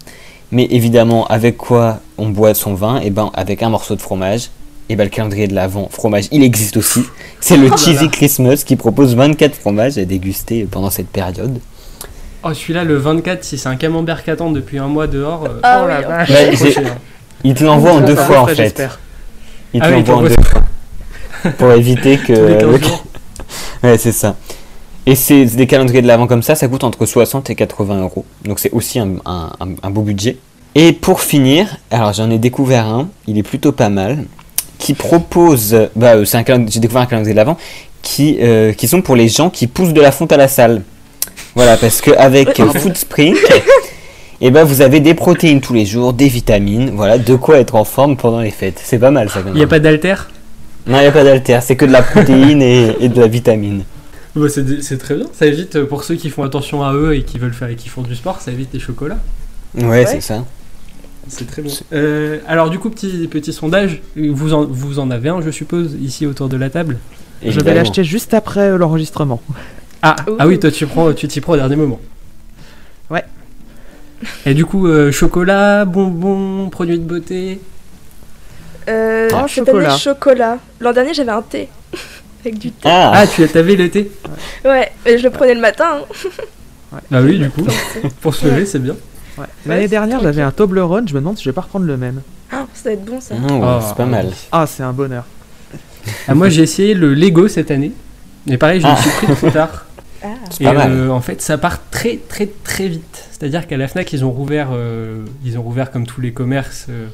[0.51, 4.50] Mais évidemment, avec quoi on boit son vin Et ben, avec un morceau de fromage.
[4.89, 7.03] Et ben, le calendrier de l'avant fromage, il existe aussi.
[7.41, 8.10] C'est le Oh Cheesy là.
[8.12, 11.60] Christmas qui propose 24 fromages à déguster pendant cette période.
[12.43, 15.43] Oh, celui-là, le 24, si c'est un camembert qui attend depuis un mois dehors.
[15.45, 16.95] euh, Ah oh la vache, j'ai- cher.
[17.43, 18.82] Il te l'envoie en deux fois en fait.
[19.73, 20.63] Il te Ah l'envoie en deux fois.
[21.58, 22.34] Pour éviter que.
[22.34, 23.03] Tous les 15 le- jours.
[23.84, 24.36] Ouais, c'est ça.
[25.06, 28.01] Et c'est c'est des calendriers de l'avant comme ça, ça coûte entre 60 et 80
[28.01, 28.25] euros.
[28.45, 30.38] Donc c'est aussi un, un- un- un beau budget.
[30.80, 34.26] Et pour finir, alors j'en ai découvert un, il est plutôt pas mal,
[34.78, 37.58] qui propose, bah euh, c'est un calendrier- j'ai découvert un calendrier de l'avant,
[38.04, 40.84] qui, euh, qui sont pour les gens qui poussent de la fonte à la salle.
[41.56, 42.80] Voilà, parce qu'avec Ouais.
[42.80, 43.36] Food Spring,
[44.42, 47.74] et ben vous avez des protéines tous les jours, des vitamines, voilà, de quoi être
[47.74, 48.80] en forme pendant les fêtes.
[48.84, 49.56] C'est pas mal ça quand Il même.
[49.58, 50.13] n'y a pas d'alter
[50.86, 53.28] Non, il n'y a pas d'alter, c'est que de la protéine et, et de la
[53.28, 53.84] vitamine.
[54.36, 55.26] Bah, c'est c'est très bien.
[55.34, 57.76] Ça évite, euh, pour ceux qui font attention à eux et qui veulent faire et
[57.76, 59.18] qui font du sport, ça évite les chocolats.
[59.76, 60.46] Ouais, c'est ça.
[61.30, 61.74] C'est très bien.
[61.94, 64.02] Euh, alors, du coup, petit, petit sondage.
[64.16, 66.98] Vous en, vous en avez un, je suppose, ici autour de la table?
[67.42, 67.76] Je vais Évidemment.
[67.78, 69.42] l'acheter juste après euh, l'enregistrement.
[70.02, 70.36] Ah, Ouh.
[70.40, 72.00] ah oui, toi, tu prends, tu t'y prends au dernier moment.
[73.10, 73.24] Ouais.
[74.46, 77.60] Et du coup, euh, chocolat, bonbons, produits de beauté?
[78.90, 79.90] Euh, Ah, cette chocolat.
[79.92, 80.58] année, chocolat.
[80.80, 81.68] L'an dernier, j'avais un thé.
[82.42, 82.88] Avec du thé.
[82.90, 84.10] Ah, Ah, tu t'avais le thé?
[84.63, 86.00] Ouais, et je le prenais le matin.
[86.94, 87.00] hein.
[87.12, 87.66] Bah oui, du coup,
[88.22, 88.96] pour se lever, c'est bien.
[89.38, 89.45] Ouais.
[89.65, 92.21] L'année dernière, j'avais un Toblerone, je me demande si je vais pas reprendre le même.
[92.52, 93.36] Ah, ça va être bon ça.
[93.50, 94.32] Ah, ouais, c'est pas mal.
[94.52, 95.26] Ah, c'est un bonheur.
[96.28, 97.91] Ah, moi, j'ai essayé le Lego cette année.
[98.45, 98.95] Mais pareil, je me Ah.
[98.97, 99.86] suis pris trop tard.
[100.23, 100.28] Ah.
[100.50, 100.91] C'est Et pas mal.
[100.91, 103.26] euh, en fait, ça part très très très vite.
[103.32, 106.88] C'est-à-dire qu'à la Fnac, ils ont rouvert, euh, ils ont rouvert comme tous les commerces
[106.89, 107.08] euh,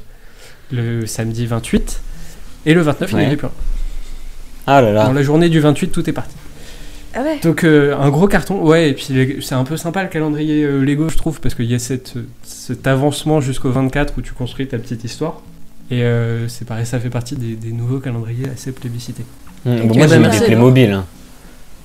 [0.72, 2.00] le samedi 28
[2.66, 3.54] et le 29, il n'y avait plus rien.
[4.68, 5.06] Ah là là.
[5.08, 6.34] Dans la journée du 28, tout est parti.
[7.16, 7.40] Ah ouais.
[7.44, 8.90] Donc euh, un gros carton, ouais.
[8.90, 9.08] Et puis
[9.42, 12.14] c'est un peu sympa le calendrier euh, Lego, je trouve, parce qu'il y a cette,
[12.44, 15.42] cet avancement jusqu'au 24 où tu construis ta petite histoire.
[15.92, 19.26] Et euh, c'est pareil, ça fait partie des, des nouveaux calendriers assez plébiscités.
[19.66, 20.46] Bon, moi j'ai eu merci, des.
[20.48, 20.92] Playmobil.
[20.92, 21.06] hein.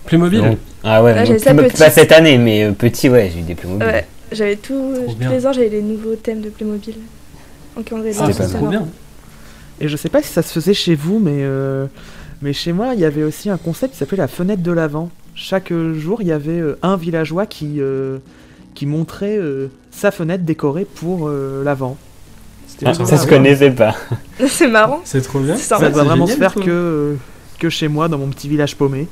[0.07, 1.77] Playmobil Donc- ah ouais, Ah, ça Playmobil- petit.
[1.79, 3.87] pas cette année, mais euh, petit, ouais, j'ai eu des Playmobil.
[3.87, 4.95] Ouais, j'avais tout.
[5.07, 6.95] Tous les ans, j'avais les nouveaux thèmes de Playmobil.
[7.77, 8.87] En calendrier Ah, c'est trop bien.
[9.81, 11.87] Et je sais pas si ça se faisait chez vous, mais, euh,
[12.42, 15.11] mais chez moi, il y avait aussi un concept qui s'appelait la fenêtre de l'Avent.
[15.35, 18.18] Chaque euh, jour, il y avait euh, un villageois qui, euh,
[18.74, 21.96] qui montrait euh, sa fenêtre décorée pour euh, l'Avent.
[22.66, 23.94] C'était Ah, ça se connaissait pas.
[24.48, 25.01] c'est marrant.
[25.05, 25.57] C'est trop bien.
[25.57, 25.90] Ça sympa.
[25.90, 26.61] doit vraiment se faire ça.
[26.61, 27.14] que, euh,
[27.59, 29.09] que chez moi, dans mon petit village paumé.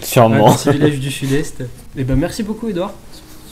[0.00, 0.54] Sûrement.
[0.54, 1.64] petit village du sud-est.
[1.96, 2.92] Et ben merci beaucoup Edouard.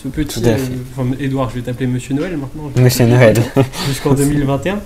[0.02, 0.40] Ce petit.
[0.42, 0.72] Tout à euh, fait.
[0.96, 2.70] enfin, Edouard, je vais t'appeler Monsieur Noël maintenant.
[2.76, 3.36] Monsieur Noël.
[3.86, 4.80] Jusqu'en 2021.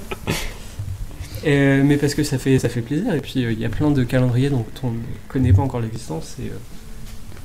[1.46, 3.14] Euh, mais parce que ça fait, ça fait plaisir.
[3.14, 5.80] Et puis euh, il y a plein de calendriers dont on ne connaît pas encore
[5.80, 6.37] l'existence.
[6.40, 6.54] Et euh,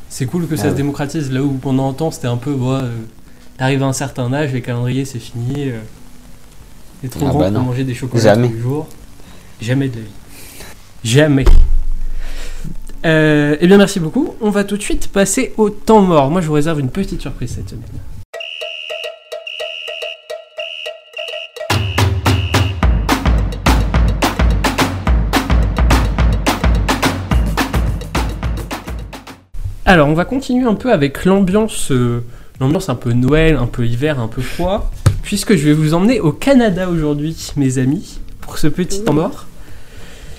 [0.10, 2.56] C'est cool que ça Ah se démocratise là où pendant un temps c'était un peu.
[2.60, 2.90] euh,
[3.58, 5.72] T'arrives à un certain âge, les calendriers c'est fini.
[7.02, 8.48] T'es trop Ah grand bah pour manger des chocolats Jamais.
[8.50, 8.88] tous les jours.
[9.62, 10.08] Jamais de la vie.
[11.04, 11.46] Jamais.
[13.04, 14.34] Eh bien merci beaucoup.
[14.42, 16.32] On va tout de suite passer au temps mort.
[16.32, 17.84] Moi je vous réserve une petite surprise cette semaine.
[29.86, 32.24] Alors on va continuer un peu avec l'ambiance, euh,
[32.60, 34.92] l'ambiance un peu Noël, un peu hiver, un peu froid,
[35.24, 39.46] puisque je vais vous emmener au Canada aujourd'hui, mes amis, pour ce petit temps mort.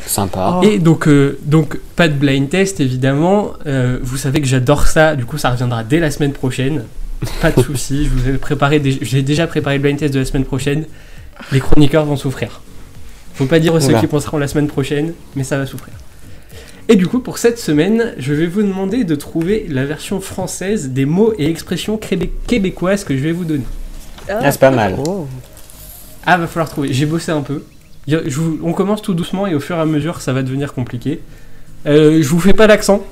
[0.06, 0.60] Sympa.
[0.64, 3.52] Et donc, euh, donc, pas de blind test évidemment.
[3.66, 5.14] Euh, vous savez que j'adore ça.
[5.14, 6.84] Du coup, ça reviendra dès la semaine prochaine.
[7.40, 8.04] Pas de souci.
[8.06, 8.80] Je vous ai préparé.
[8.80, 10.86] des- J'ai déjà préparé le blind test de la semaine prochaine.
[11.52, 12.60] Les chroniqueurs vont souffrir.
[13.34, 15.94] Faut pas dire à ceux qui penseront la semaine prochaine, mais ça va souffrir.
[16.88, 20.90] Et du coup, pour cette semaine, je vais vous demander de trouver la version française
[20.90, 23.64] des mots et expressions québé- québécoises que je vais vous donner.
[24.28, 24.96] Ah, c'est pas mal.
[25.06, 25.26] Oh.
[26.26, 26.92] Ah, va falloir trouver.
[26.92, 27.64] J'ai bossé un peu.
[28.08, 30.74] Je vous- on commence tout doucement et au fur et à mesure, ça va devenir
[30.74, 31.20] compliqué.
[31.86, 33.02] Euh, je vous fais pas l'accent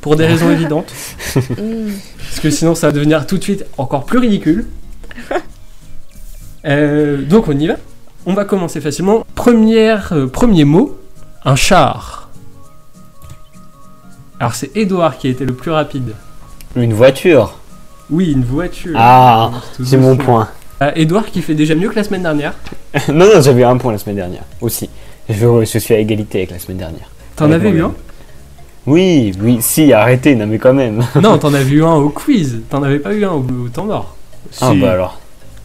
[0.00, 0.92] pour des raisons évidentes,
[1.36, 1.92] Mm.
[2.18, 4.66] parce que sinon ça va devenir tout de suite encore plus ridicule.
[6.66, 7.74] Euh, donc on y va.
[8.26, 9.26] On va commencer facilement.
[9.34, 10.98] Première, euh, premier mot,
[11.44, 12.23] un char.
[14.40, 16.12] Alors c'est Edouard qui a été le plus rapide.
[16.76, 17.54] Une voiture.
[18.10, 18.92] Oui, une voiture.
[18.96, 20.48] Ah, Tout c'est mon point.
[20.82, 22.52] Euh, Edouard qui fait déjà mieux que la semaine dernière.
[23.08, 24.90] non, non, j'avais un point la semaine dernière aussi.
[25.28, 27.08] Je, je suis à égalité avec la semaine dernière.
[27.36, 27.94] T'en avais eu un.
[28.86, 31.02] Oui, oui, si, arrêtez, non mais quand même.
[31.22, 32.60] Non, t'en avais eu un au quiz.
[32.68, 34.14] T'en avais pas eu un au, au temps mort.
[34.60, 34.80] Ah Si.
[34.80, 35.20] bah alors.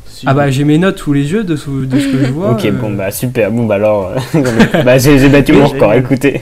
[0.08, 0.26] Si.
[0.28, 2.52] Ah bah j'ai mes notes sous les yeux de, sous- de ce que je vois.
[2.52, 4.12] ok, euh, bon bah super, bon bah alors.
[4.36, 6.42] euh, bah j'ai battu mon record, écoutez.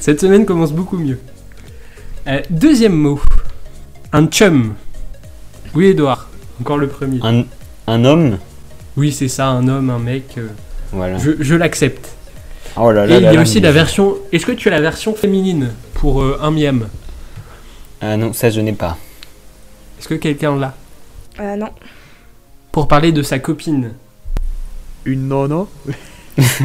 [0.00, 1.18] Cette semaine commence beaucoup mieux.
[2.26, 3.20] Euh, deuxième mot.
[4.12, 4.74] Un chum.
[5.74, 6.28] Oui, Edouard.
[6.60, 7.20] Encore le premier.
[7.22, 7.44] Un,
[7.86, 8.38] un homme
[8.96, 10.34] Oui, c'est ça, un homme, un mec.
[10.38, 10.48] euh,
[10.92, 11.18] Voilà.
[11.18, 12.10] je je l'accepte.
[12.76, 14.16] Oh là là Et il y a là, aussi la version.
[14.32, 16.88] Est-ce que tu as la version féminine pour euh, un miam?
[18.00, 18.96] Ah non, ça je n'ai pas.
[19.98, 20.74] Est-ce que quelqu'un l'a?
[21.38, 21.68] Ah non.
[22.72, 23.92] Pour parler de sa copine.
[25.04, 25.68] Une nono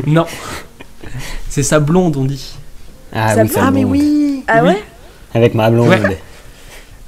[0.05, 0.25] Non.
[1.49, 2.55] c'est sa blonde, on dit.
[3.15, 4.69] Ah Ça oui, ça Ah, mais oui Ah Oui.
[4.69, 4.83] ouais
[5.33, 5.87] Avec ma blonde.
[5.89, 6.19] Ouais.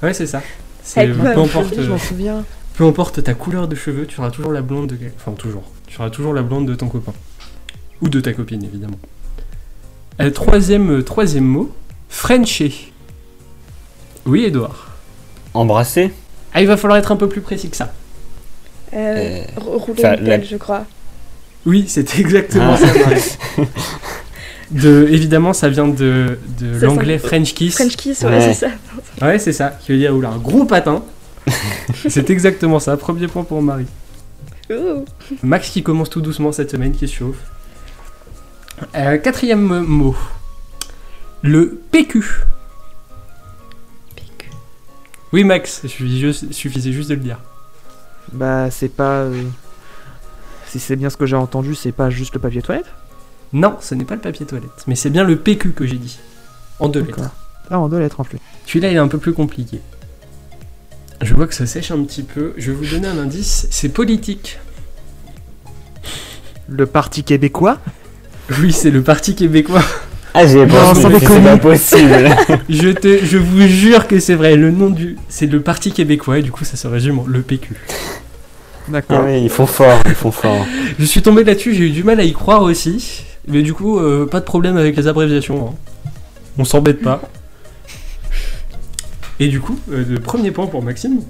[0.01, 0.41] Ouais, c'est ça.
[0.83, 1.73] C'est Avec ma peu importe.
[1.75, 2.43] Je euh, m'en souviens.
[2.75, 5.63] Peu importe ta couleur de cheveux, tu seras toujours la blonde de Enfin, toujours.
[5.87, 7.13] Tu seras toujours la blonde de ton copain.
[8.01, 8.97] Ou de ta copine, évidemment.
[10.21, 11.71] Euh, troisième, euh, troisième mot,
[12.09, 12.71] Frencher.
[14.25, 14.87] Oui, Edouard.
[15.53, 16.11] Embrasser
[16.53, 17.91] Ah, il va falloir être un peu plus précis que ça.
[18.93, 20.85] euh, Euh, Rouler une la- pelle, je crois.
[21.65, 22.77] Oui, c'est exactement Ah.
[22.77, 23.61] ça.
[24.71, 27.75] De, évidemment, ça vient de, de l'anglais French kiss.
[27.75, 28.41] French kiss, ouais, Ouais.
[28.41, 28.67] c'est ça.
[29.25, 29.69] Ouais, c'est ça.
[29.81, 31.03] Qui veut dire, oula, un gros patin.
[32.09, 32.97] c'est exactement ça.
[32.97, 33.85] Premier point pour Marie.
[35.43, 37.37] Max qui commence tout doucement cette semaine, qui se chauffe.
[38.95, 40.15] Euh, quatrième mot.
[41.41, 42.25] Le PQ.
[44.15, 44.49] PQ.
[45.31, 47.39] Oui, Max, il suffisait juste, suffisait juste de le dire.
[48.33, 49.21] Bah, c'est pas.
[49.21, 49.43] euh,
[50.67, 52.87] Si c'est bien ce que j'ai entendu, c'est pas juste le papier toilette
[53.53, 56.19] Non, ce n'est pas le papier toilette, mais c'est bien le PQ que j'ai dit.
[56.79, 57.31] En deux lettres.
[57.69, 58.39] Ah, en deux lettres en plus.
[58.65, 59.79] Celui-là, il est un peu plus compliqué.
[61.21, 62.53] Je vois que ça sèche un petit peu.
[62.57, 63.67] Je vais vous donner un indice.
[63.71, 64.59] C'est politique.
[66.69, 67.79] Le Parti québécois
[68.59, 69.81] Oui, c'est le Parti québécois.
[70.33, 72.29] Ah j'y ai Non, pensé, sans mais c'est pas possible.
[72.69, 74.55] Je, te, je vous jure que c'est vrai.
[74.55, 75.17] Le nom du.
[75.29, 77.75] C'est le Parti québécois, et du coup, ça se résume en le PQ.
[77.75, 79.23] ah D'accord.
[79.25, 80.65] oui, ils font fort, ils font fort.
[80.99, 83.23] Je suis tombé là-dessus, j'ai eu du mal à y croire aussi.
[83.47, 85.69] Mais du coup, euh, pas de problème avec les abréviations.
[85.69, 85.73] hein.
[86.57, 87.21] On s'embête pas.
[89.39, 91.21] Et du coup, euh, le premier point pour Maxime.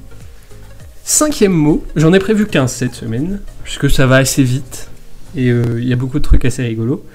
[1.04, 4.90] Cinquième mot, j'en ai prévu 15 cette semaine, puisque ça va assez vite.
[5.36, 7.06] Et euh, il y a beaucoup de trucs assez rigolos.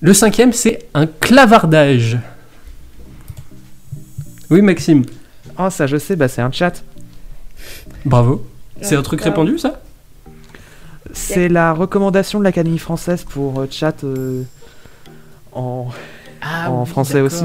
[0.00, 2.18] Le cinquième, c'est un clavardage.
[4.50, 5.04] Oui, Maxime,
[5.58, 6.82] Oh, ça je sais, bah c'est un chat.
[8.04, 8.46] bravo.
[8.80, 9.26] C'est un truc Ah.
[9.26, 9.82] répandu, ça?
[11.12, 14.42] C'est la recommandation de l'Académie française pour euh, chat euh,
[15.52, 15.88] en.
[16.66, 17.44] En français aussi.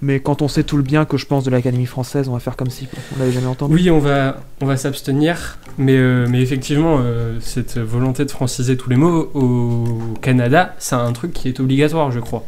[0.00, 2.40] Mais quand on sait tout le bien que je pense de l'Académie française, on va
[2.40, 3.74] faire comme si on l'avait jamais entendu.
[3.74, 8.76] Oui, on va, on va s'abstenir, mais, euh, mais effectivement, euh, cette volonté de franciser
[8.76, 12.44] tous les mots au Canada, c'est un truc qui est obligatoire, je crois.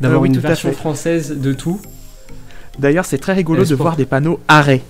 [0.00, 1.80] D'avoir Euh, oui, une version française de tout.
[2.78, 4.82] D'ailleurs, c'est très rigolo de voir des panneaux arrêt.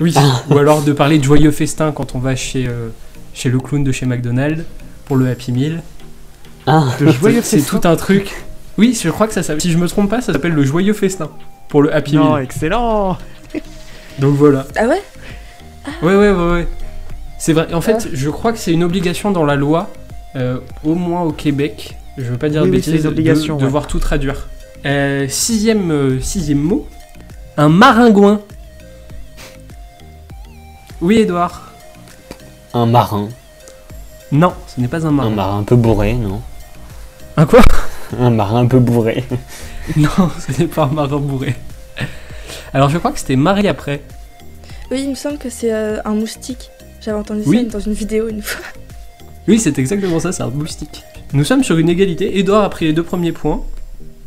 [0.00, 0.14] Oui,
[0.50, 2.88] ou alors de parler de joyeux festin quand on va chez, euh,
[3.36, 4.64] chez le clown de chez McDonald's
[5.04, 5.82] pour le Happy Meal.
[6.66, 8.34] Ah, De joyeux C'est tout un truc.
[8.78, 10.94] Oui, je crois que ça s'appelle, si je me trompe pas, ça s'appelle le joyeux
[10.94, 11.30] festin
[11.68, 12.44] pour le Happy Non, Meal.
[12.44, 13.16] excellent
[14.18, 14.66] Donc voilà.
[14.76, 15.02] Ah ouais?
[16.02, 16.68] Ouais, ouais, ouais, ouais.
[17.38, 17.72] C'est vrai.
[17.74, 18.08] En fait, Ah.
[18.12, 19.90] je crois que c'est une obligation dans la loi,
[20.34, 21.96] euh, au moins au Québec.
[22.16, 23.60] Je veux pas dire Oui, de bêtises, de ouais.
[23.62, 24.48] devoir tout traduire.
[24.86, 26.88] Euh, sixième, euh, sixième mot.
[27.58, 28.40] Un maringouin.
[31.00, 31.65] Oui, Edouard.
[32.74, 33.28] Un marin.
[34.32, 35.30] Non, ce n'est pas un Un marin.
[35.30, 36.40] marin un peu bourré, non
[37.36, 37.60] Un quoi?
[38.18, 39.24] Un marin un peu bourré.
[39.96, 41.54] Non, ce n'est pas un marin bourré.
[42.74, 44.02] Alors je crois que c'était Marie après.
[44.90, 46.70] Oui, il me semble que c'est euh, un moustique.
[47.00, 47.68] J'avais entendu Oui.
[47.70, 48.64] ça dans une vidéo une fois.
[49.48, 51.04] Oui, c'est exactement ça, c'est un moustique.
[51.32, 52.36] Nous sommes sur une égalité.
[52.40, 53.62] Edouard a pris les deux premiers points.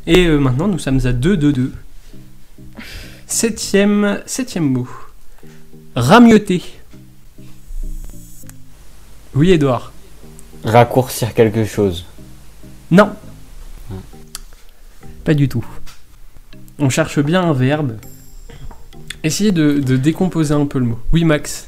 [0.07, 1.71] Et euh, maintenant, nous sommes à 2-2-2.
[3.27, 4.87] Septième, septième mot.
[5.95, 6.63] Ramioter.
[9.35, 9.91] Oui, Edouard.
[10.63, 12.05] Raccourcir quelque chose.
[12.91, 13.11] Non.
[15.23, 15.65] Pas du tout.
[16.79, 17.97] On cherche bien un verbe.
[19.23, 20.99] Essayez de, de décomposer un peu le mot.
[21.13, 21.67] Oui, Max.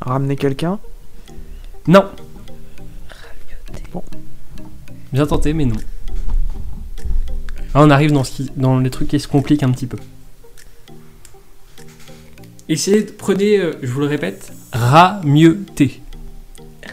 [0.00, 0.78] Ramener quelqu'un?
[1.86, 2.04] Non.
[3.92, 4.02] Bon.
[5.12, 5.76] Bien tenté, mais non.
[7.74, 9.98] Là, on arrive dans, ce qui- dans les trucs qui se compliquent un petit peu.
[12.68, 16.00] Essayez, de- prenez, euh, je vous le répète, rameuter.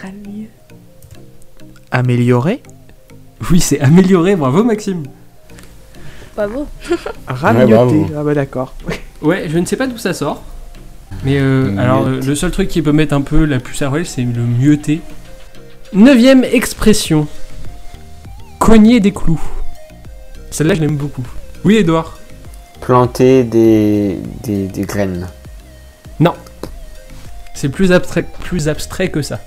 [0.01, 0.47] Ramieux.
[1.91, 2.62] Améliorer
[3.49, 5.04] Oui, c'est améliorer, bravo Maxime.
[6.36, 6.67] Bravo.
[7.27, 7.73] Ramioter.
[7.73, 8.08] bravo.
[8.17, 8.73] ah bah d'accord.
[9.21, 10.43] Ouais, je ne sais pas d'où ça sort.
[11.23, 13.86] Mais euh, alors, euh, le seul truc qui peut mettre un peu la puce à
[13.86, 15.01] l'oreille, c'est le mieuter.
[15.93, 17.27] Neuvième expression.
[18.60, 19.41] Cogner des clous.
[20.51, 21.25] Celle-là, je l'aime beaucoup.
[21.65, 22.17] Oui, Edouard.
[22.80, 25.27] Planter des, des, des graines.
[27.62, 29.39] C'est plus abstrait, plus abstrait que ça.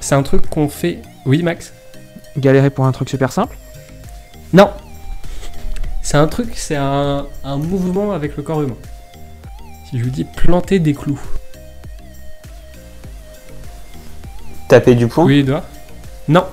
[0.00, 1.00] C'est un truc qu'on fait.
[1.26, 1.72] Oui, Max
[2.36, 3.56] Galérer pour un truc super simple
[4.52, 4.70] Non
[6.02, 8.76] C'est un truc, c'est un, un mouvement avec le corps humain.
[9.88, 11.20] Si je vous dis planter des clous.
[14.68, 15.64] Taper du poing Oui, Edouard
[16.28, 16.46] Non.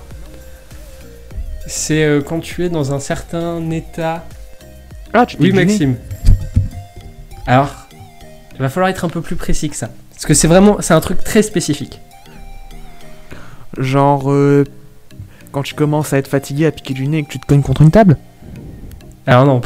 [1.68, 4.26] C'est euh, quand tu es dans un certain état.
[5.14, 5.52] Ah, tu Oui.
[5.52, 5.98] Maxime.
[7.46, 7.88] Alors,
[8.56, 9.90] il va falloir être un peu plus précis que ça.
[10.12, 10.78] Parce que c'est vraiment.
[10.82, 12.02] C'est un truc très spécifique.
[13.78, 14.64] Genre, euh,
[15.52, 17.62] quand tu commences à être fatigué, à piquer du nez et que tu te cognes
[17.62, 18.18] contre une table
[19.26, 19.62] Alors non,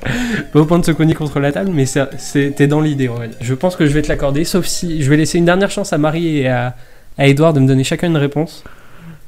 [0.52, 3.16] pas, au point de se cogner contre la table, mais t'es dans l'idée, dire.
[3.40, 5.92] Je pense que je vais te l'accorder, sauf si je vais laisser une dernière chance
[5.92, 6.76] à Marie et à,
[7.16, 8.64] à Edouard de me donner chacun une réponse.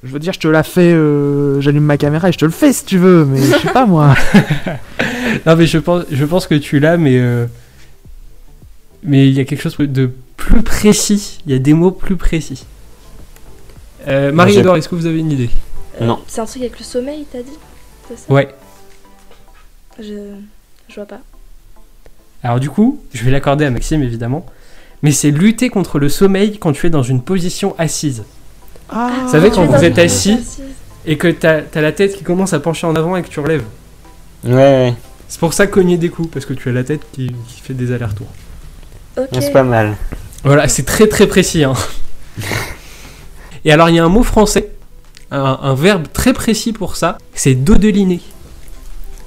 [0.02, 2.50] Je veux dire, je te la fais, euh, j'allume ma caméra et je te le
[2.50, 4.14] fais si tu veux, mais je sais pas moi.
[5.46, 7.46] Non, mais je pense, je pense que tu l'as, mais euh,
[9.02, 11.38] mais il y a quelque chose de plus précis.
[11.46, 12.66] Il y a des mots plus précis.
[14.08, 15.50] Euh, Marie j'ai- Edouard, est-ce que vous avez une idée
[16.00, 16.20] Euh, Non.
[16.26, 17.58] C'est un truc avec le sommeil, t'as dit
[18.16, 18.32] ça?
[18.32, 18.48] Ouais.
[19.98, 20.14] Je...
[20.88, 21.20] je vois pas.
[22.42, 24.46] Alors du coup, je vais l'accorder à Maxime évidemment,
[25.02, 28.24] mais c'est lutter contre le sommeil quand tu es dans une position assise.
[28.88, 30.38] Ah, Vous savez, tu quand es vous êtes assis.
[31.06, 33.40] Et que t'as as la tête qui commence à pencher en avant et que tu
[33.40, 33.64] relèves.
[34.44, 34.94] Ouais, ouais.
[35.28, 37.72] C'est pour ça cogner des coups, parce que tu as la tête qui, qui fait
[37.74, 38.26] des allers-retours.
[39.16, 39.28] Ok.
[39.32, 39.96] Ouais, C'est pas mal.
[40.44, 41.62] Voilà, c'est très très précis.
[41.64, 41.74] Hein.
[43.64, 44.70] Et alors, il y a un mot français,
[45.30, 48.20] un, un verbe très précis pour ça, c'est dodeliner.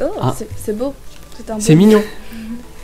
[0.02, 0.36] Oh, Ah.
[0.58, 0.94] c'est- beau.
[1.60, 2.02] C'est mignon.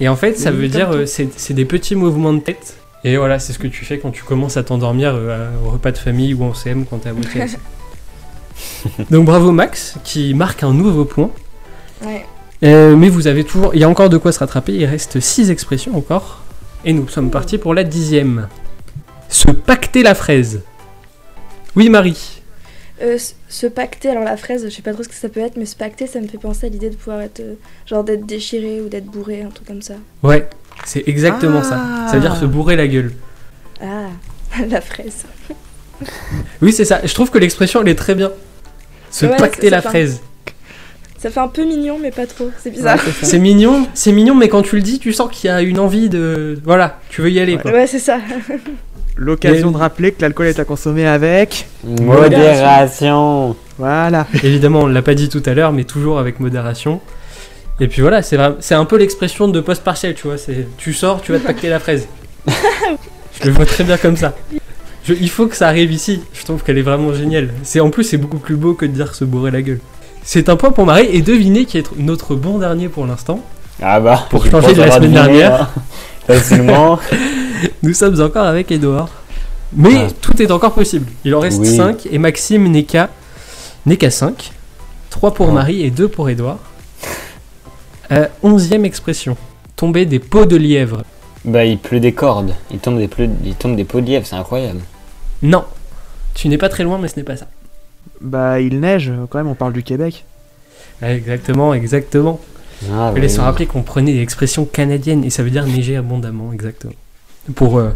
[0.01, 2.75] Et en fait, ça veut dire, euh, c'est des petits mouvements de tête.
[3.03, 5.91] Et voilà, c'est ce que tu fais quand tu commences à t'endormir euh, au repas
[5.91, 7.13] de famille ou en CM quand t'es à.
[9.11, 11.29] Donc bravo Max, qui marque un nouveau point.
[12.05, 12.25] Ouais.
[12.63, 14.73] Euh, mais vous avez toujours, il y a encore de quoi se rattraper.
[14.73, 16.41] Il reste 6 expressions encore.
[16.85, 18.47] Et nous sommes partis pour la dixième.
[19.29, 20.61] Se pacter la fraise.
[21.75, 22.41] Oui Marie.
[23.01, 25.55] Euh, se pacter, alors la fraise, je sais pas trop ce que ça peut être,
[25.55, 27.39] mais se pacter, ça me fait penser à l'idée de pouvoir être.
[27.39, 27.53] euh,
[27.85, 29.93] genre d'être déchiré ou d'être bourré, un truc comme ça.
[30.21, 30.49] Ouais,
[30.85, 31.79] c'est exactement ça.
[32.07, 33.13] Ça veut dire se bourrer la gueule.
[33.81, 34.07] Ah,
[34.69, 35.23] la fraise.
[36.61, 36.99] Oui c'est ça.
[37.03, 38.31] Je trouve que l'expression elle est très bien.
[39.11, 40.21] Se Ouais, pacter la un- fraise.
[41.17, 42.49] Ça fait un peu mignon, mais pas trop.
[42.63, 42.97] C'est bizarre.
[43.23, 45.77] C'est mignon, c'est mignon, mais quand tu le dis, tu sens qu'il y a une
[45.79, 47.55] envie de, voilà, tu veux y aller.
[47.55, 47.61] Ouais.
[47.61, 47.71] Quoi.
[47.73, 48.19] Ouais, c'est ça.
[49.21, 51.67] L'occasion de rappeler que l'alcool est à consommer avec.
[51.83, 53.55] Modération.
[53.77, 54.25] Voilà.
[54.43, 57.01] Évidemment, on l'a pas dit tout à l'heure, mais toujours avec modération.
[57.81, 60.37] Et puis voilà, c'est c'est un peu l'expression de post partiel, tu vois.
[60.37, 62.07] C'est tu sors, tu vas te pacter la fraise.
[62.47, 64.33] Je le vois très bien comme ça.
[65.05, 66.21] Je- il faut que ça arrive ici.
[66.33, 67.49] Je trouve qu'elle est vraiment géniale.
[67.63, 69.79] C'est en plus c'est beaucoup plus beau que de dire se bourrer la gueule.
[70.23, 73.39] C'est un point pour Marie et devinez qui est notre bon dernier pour l'instant.
[73.81, 74.27] Ah bah.
[74.29, 75.61] Pour changer de la semaine dernière.
[75.63, 75.69] hein,
[76.27, 76.99] Facilement.
[77.83, 79.09] Nous sommes encore avec Edouard.
[79.73, 80.13] Mais Ah.
[80.21, 81.05] tout est encore possible.
[81.25, 81.75] Il en reste Oui.
[81.75, 83.09] 5 et Maxime n'est qu'à
[83.85, 84.51] n'est qu'à 5.
[85.09, 85.53] 3 pour Ah.
[85.53, 86.57] Marie et 2 pour Edouard.
[88.11, 89.37] Euh, onzième expression.
[89.75, 91.03] Tomber des pots de lièvre.
[91.45, 92.53] Bah, il pleut des cordes.
[92.71, 94.79] Il tombe des, pleu- il tombe des pots de lièvre, c'est incroyable.
[95.41, 95.63] Non.
[96.33, 97.47] Tu n'es pas très loin, mais ce n'est pas ça.
[98.19, 100.25] Bah, il neige, quand même, on parle du Québec.
[101.01, 102.39] Exactement, exactement.
[102.91, 103.29] Ah, Il oui.
[103.29, 106.93] se rappeler qu'on prenait des expressions canadiennes et ça veut dire neiger abondamment, exactement.
[107.55, 107.91] Pour, euh,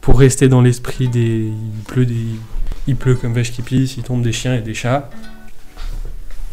[0.00, 1.46] pour rester dans l'esprit des.
[1.50, 2.26] Il pleut des.
[2.88, 5.10] Il pleut comme vache qui pisse, il tombe des chiens et des chats.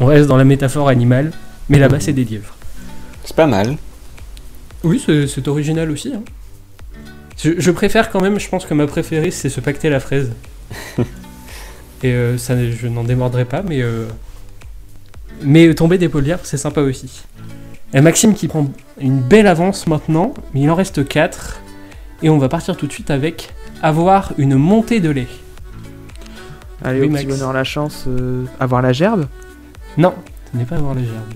[0.00, 1.30] On reste dans la métaphore animale,
[1.68, 2.54] mais là-bas c'est des lièvres.
[3.24, 3.76] C'est pas mal.
[4.82, 6.12] Oui, c'est original aussi.
[6.14, 6.22] hein.
[7.42, 10.32] Je, je préfère quand même, je pense que ma préférée c'est se pacter la fraise.
[10.98, 11.04] et
[12.12, 13.80] euh, ça, je n'en démordrai pas, mais.
[13.82, 14.06] euh,
[15.42, 17.22] mais tomber des lièvre, c'est sympa aussi.
[17.92, 18.66] Et Maxime qui prend
[19.00, 21.60] une belle avance maintenant, mais il en reste 4.
[22.24, 25.28] Et on va partir tout de suite avec avoir une montée de lait.
[26.82, 29.26] Allez, Oui, au petit bonheur, la chance, euh, avoir la gerbe.
[29.98, 30.14] Non,
[30.50, 31.34] ce n'est pas avoir les gerbes.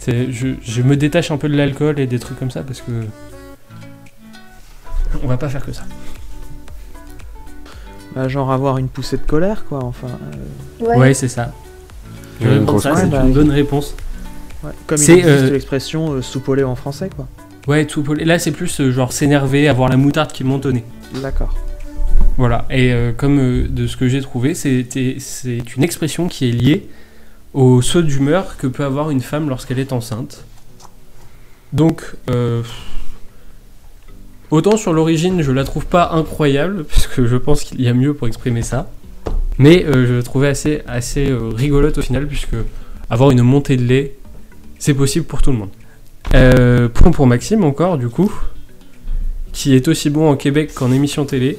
[0.00, 2.80] C'est, je, je me détache un peu de l'alcool et des trucs comme ça parce
[2.80, 2.90] que.
[5.22, 5.84] On va pas faire que ça.
[8.16, 10.08] Bah, genre avoir une poussée de colère, quoi, enfin.
[10.82, 11.52] euh, Ouais, c'est ça.
[12.40, 12.48] Je
[12.80, 13.94] ça, c'est Bah, une il- bonne réponse.
[14.64, 14.72] ouais.
[14.88, 17.28] Comme il C'est, existe euh, l'expression euh, soupe au lait en français, quoi.
[17.68, 20.84] Ouais, tout Là, c'est plus euh, genre s'énerver, avoir la moutarde qui monte au nez.
[21.22, 21.54] D'accord.
[22.38, 22.64] Voilà.
[22.70, 26.52] Et euh, comme euh, de ce que j'ai trouvé, c'était- c'est une expression qui est
[26.52, 26.88] liée
[27.52, 30.44] au saut d'humeur que peut avoir une femme lorsqu'elle est enceinte.
[31.74, 32.62] Donc, euh,
[34.50, 38.14] autant sur l'origine, je la trouve pas incroyable, puisque je pense qu'il y a mieux
[38.14, 38.90] pour exprimer ça.
[39.58, 42.54] Mais euh, je la trouvais assez, assez euh, rigolote au final, puisque
[43.10, 44.14] avoir une montée de lait,
[44.78, 45.70] c'est possible pour tout le monde.
[46.34, 48.32] Euh, point pour Maxime encore, du coup,
[49.52, 51.58] qui est aussi bon en Québec qu'en émission télé.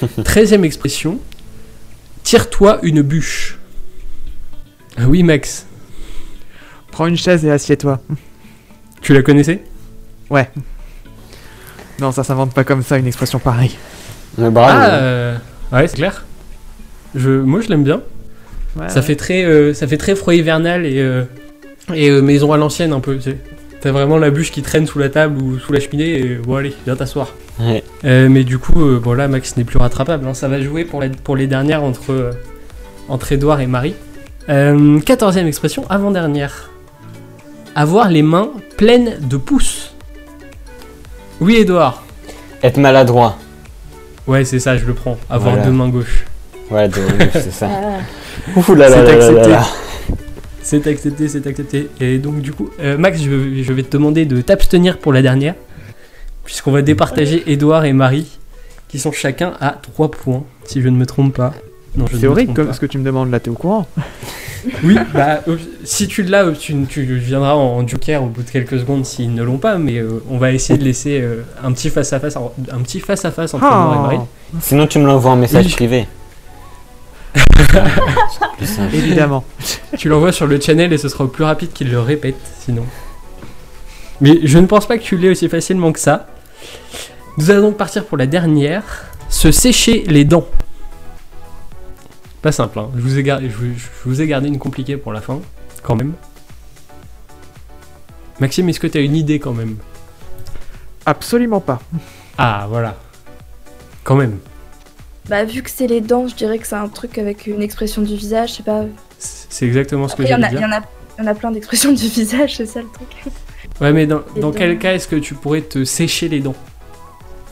[0.24, 1.18] Treizième expression,
[2.22, 3.58] tire-toi une bûche.
[4.96, 5.66] Ah oui, Max,
[6.92, 8.00] Prends une chaise et assieds-toi.
[9.00, 9.62] tu la connaissais?
[12.00, 13.76] Non, ça s'invente pas comme ça, une expression pareille.
[14.38, 14.72] Mais bravo.
[14.80, 15.36] Ah, euh,
[15.72, 16.24] ouais, c'est clair.
[17.14, 18.02] Je, moi, je l'aime bien.
[18.76, 19.02] Ouais, Ça ouais.
[19.02, 21.24] fait très, euh, ça fait très froid hivernal et, euh,
[21.94, 23.16] et euh, maison à l'ancienne un peu.
[23.16, 23.38] tu sais.
[23.84, 26.56] T'as vraiment la bûche qui traîne sous la table ou sous la cheminée et bon
[26.56, 27.34] allez, viens t'asseoir.
[27.60, 27.84] Ouais.
[28.06, 30.26] Euh, mais du coup, euh, bon là, Max n'est plus rattrapable.
[30.26, 30.32] hein.
[30.32, 32.30] Ça va jouer pour, la- pour les dernières entre, euh,
[33.10, 33.94] entre Edouard et Marie.
[34.48, 36.70] Euh, Quatorzième expression, avant-dernière.
[37.76, 39.92] Avoir les mains pleines de pouces.
[41.42, 42.04] Oui, Edouard.
[42.62, 43.36] Être maladroit.
[44.26, 45.18] Ouais, c'est ça, je le prends.
[45.28, 45.66] Avoir Voilà.
[45.68, 46.24] deux mains gauches.
[46.70, 46.94] Ouais, de-
[47.34, 47.68] c'est ça.
[48.56, 49.62] Ouh là là C'est là là là.
[50.64, 51.88] C'est accepté, c'est accepté.
[52.00, 55.20] Et donc du coup, euh, Max, je, je vais te demander de t'abstenir pour la
[55.22, 55.54] dernière,
[56.44, 58.38] puisqu'on va départager Edouard et Marie,
[58.88, 61.52] qui sont chacun à 3 points, si je ne me trompe pas.
[61.96, 62.72] Non, je ne C'est horrible comme pas.
[62.72, 63.86] ce que tu me demandes là, t'es au courant
[64.82, 68.48] Oui, bah euh, si tu l'as, euh, tu, tu viendras en joker au bout de
[68.48, 71.70] quelques secondes s'ils ne l'ont pas, mais euh, on va essayer de laisser euh, un
[71.72, 74.26] petit face à face, un petit face à face entre Edouard et Marie.
[74.62, 75.72] Sinon, tu me l'envoies en message Oui.
[75.72, 76.06] privé.
[78.92, 79.44] Évidemment.
[79.98, 82.84] Tu l'envoies sur le channel et ce sera plus rapide qu'il le répète, sinon.
[84.20, 86.26] Mais je ne pense pas que tu l'aies aussi facilement que ça.
[87.36, 89.06] Nous allons donc partir pour la dernière.
[89.28, 90.46] Se sécher les dents.
[92.42, 92.90] Pas simple, hein.
[92.94, 95.40] je, vous ai gardé, je, vous- je vous ai gardé une compliquée pour la fin,
[95.82, 96.12] quand même.
[98.38, 99.76] Maxime, est-ce que tu as une idée quand même?
[101.06, 101.80] Absolument pas.
[102.38, 102.96] Ah, voilà.
[104.04, 104.38] Quand même.
[105.28, 108.02] Bah, vu que c'est les dents, je dirais que c'est un truc avec une expression
[108.02, 108.84] du visage, je sais pas.
[109.18, 110.68] C'est exactement ce que Après, en j'allais a- il y dire.
[110.68, 110.82] en a-
[111.18, 113.32] il y en a plein d'expressions du visage, c'est ça le truc.
[113.80, 116.54] Ouais, mais dans, dans quel cas est-ce que tu pourrais te sécher les dents?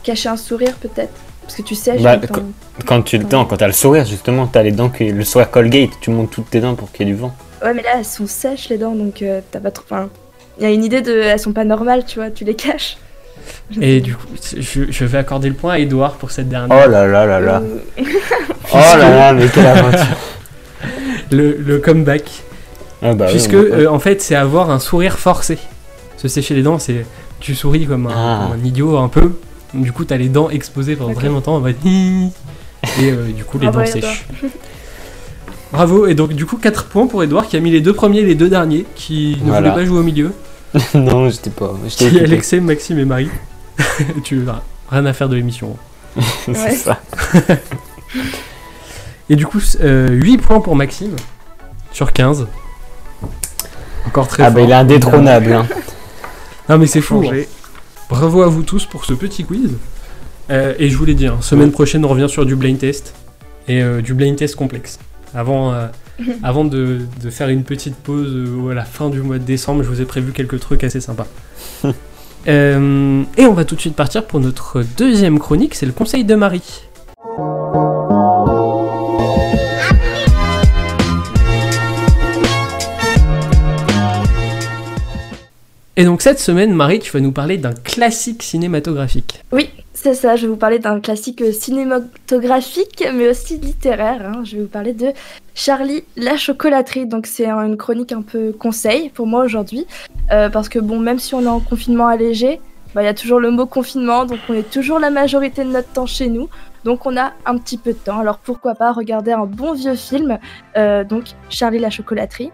[0.03, 1.13] Cacher un sourire, peut-être.
[1.41, 2.01] Parce que tu sèches.
[2.01, 2.43] Bah, quand-
[2.85, 5.49] Quand tu le dents, quand t'as le sourire, justement, t'as les dents, qui, le sourire
[5.51, 7.35] Colgate, tu montes toutes tes dents pour qu'il y ait du vent.
[7.63, 9.83] Ouais, mais là, elles sont sèches, les dents, donc euh, t'as pas trop.
[9.89, 10.09] Enfin,
[10.57, 11.11] il y a une idée de.
[11.13, 12.97] Elles sont pas normales, tu vois, tu les caches.
[13.81, 16.77] Et du coup, je, je vais accorder le point à Edouard pour cette dernière.
[16.85, 17.61] Oh là là là là.
[18.75, 20.17] Oh là là, mais quelle aventure.
[21.31, 22.23] le, le comeback.
[23.03, 25.57] Ah bah Puisque, euh, en fait, c'est avoir un sourire forcé.
[26.17, 27.05] Se sécher les dents, c'est.
[27.39, 28.47] Tu souris comme un, Ah.
[28.49, 29.33] comme un idiot un peu.
[29.73, 31.55] Du coup, t'as les dents exposées pendant très longtemps.
[31.55, 32.29] On va être hi.
[33.01, 34.25] Et euh, du coup, les Bravo, dents sèchent.
[35.71, 36.07] Bravo.
[36.07, 38.25] Et donc, du coup, 4 points pour Edouard qui a mis les deux premiers et
[38.25, 38.85] les deux derniers.
[38.95, 39.71] Qui ne Voilà.
[39.71, 40.31] voulait pas jouer au milieu.
[40.95, 41.73] non, j'étais pas.
[41.87, 42.23] J'étais Qui est occupé.
[42.25, 43.29] Alexei, Maxime et Marie.
[44.23, 45.77] tu as rien à faire de l'émission.
[46.45, 46.75] C'est Ouais.
[46.75, 46.99] ça.
[49.29, 51.15] Et du coup, 8 points pour Maxime
[51.91, 52.47] sur 15.
[54.05, 54.55] Encore très Ah fort.
[54.55, 55.53] bah il est indétrônable.
[55.53, 55.65] Hein.
[56.69, 57.23] Non mais c'est fou.
[57.31, 57.43] hein.
[58.09, 59.71] Bravo à vous tous pour ce petit quiz.
[60.51, 63.13] Euh, et je vous l'ai dit, hein, semaine prochaine on revient sur du blind test.
[63.67, 64.99] Et euh, du blind test complexe.
[65.33, 65.87] Avant, euh,
[66.43, 69.83] Avant de, de faire une petite pause euh, à la fin du mois de décembre,
[69.83, 71.27] je vous ai prévu quelques trucs assez sympas.
[72.45, 76.25] Euh, et on va tout de suite partir pour notre deuxième chronique, c'est le conseil
[76.25, 76.83] de Marie.
[85.95, 89.43] Et donc cette semaine, Marie, tu vas nous parler d'un classique cinématographique.
[89.51, 94.21] Oui, c'est ça, je vais vous parler d'un classique cinématographique, mais aussi littéraire.
[94.25, 94.41] hein.
[94.43, 95.09] Je vais vous parler de
[95.53, 97.05] Charlie la chocolaterie.
[97.05, 99.85] Donc c'est un- une chronique un peu conseil pour moi aujourd'hui,
[100.31, 102.59] euh, parce que bon, même si on est en confinement allégé,
[102.95, 105.69] bah, il y a toujours le mot confinement, donc on est toujours la majorité de
[105.69, 106.49] notre temps chez nous.
[106.85, 109.95] Donc on a un petit peu de temps, alors pourquoi pas regarder un bon vieux
[109.95, 110.37] film,
[110.75, 112.51] euh, donc Charlie la chocolaterie.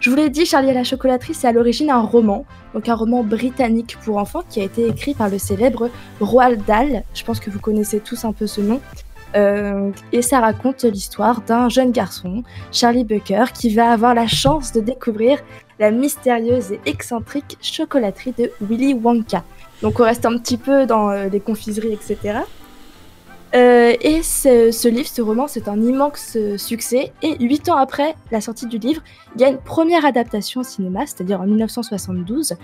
[0.00, 2.44] Je vous l'ai dit, Charlie et la chocolaterie, c'est à l'origine un roman,
[2.74, 5.90] donc un roman britannique pour enfants qui a été écrit par le célèbre
[6.20, 7.02] Roald Dahl.
[7.14, 8.80] Je pense que vous connaissez tous un peu ce nom.
[9.34, 12.42] Euh, et ça raconte l'histoire d'un jeune garçon,
[12.72, 15.38] Charlie Bucker, qui va avoir la chance de découvrir
[15.78, 19.44] la mystérieuse et excentrique chocolaterie de Willy Wonka.
[19.82, 22.38] Donc on reste un petit peu dans euh, les confiseries, etc.
[23.56, 27.12] Euh, et ce, livre, ce roman, c'est un immense euh, succès.
[27.22, 29.02] Et huit ans après la sortie du livre,
[29.34, 32.54] il y a une première adaptation au cinéma, c'est-à-dire en 1972.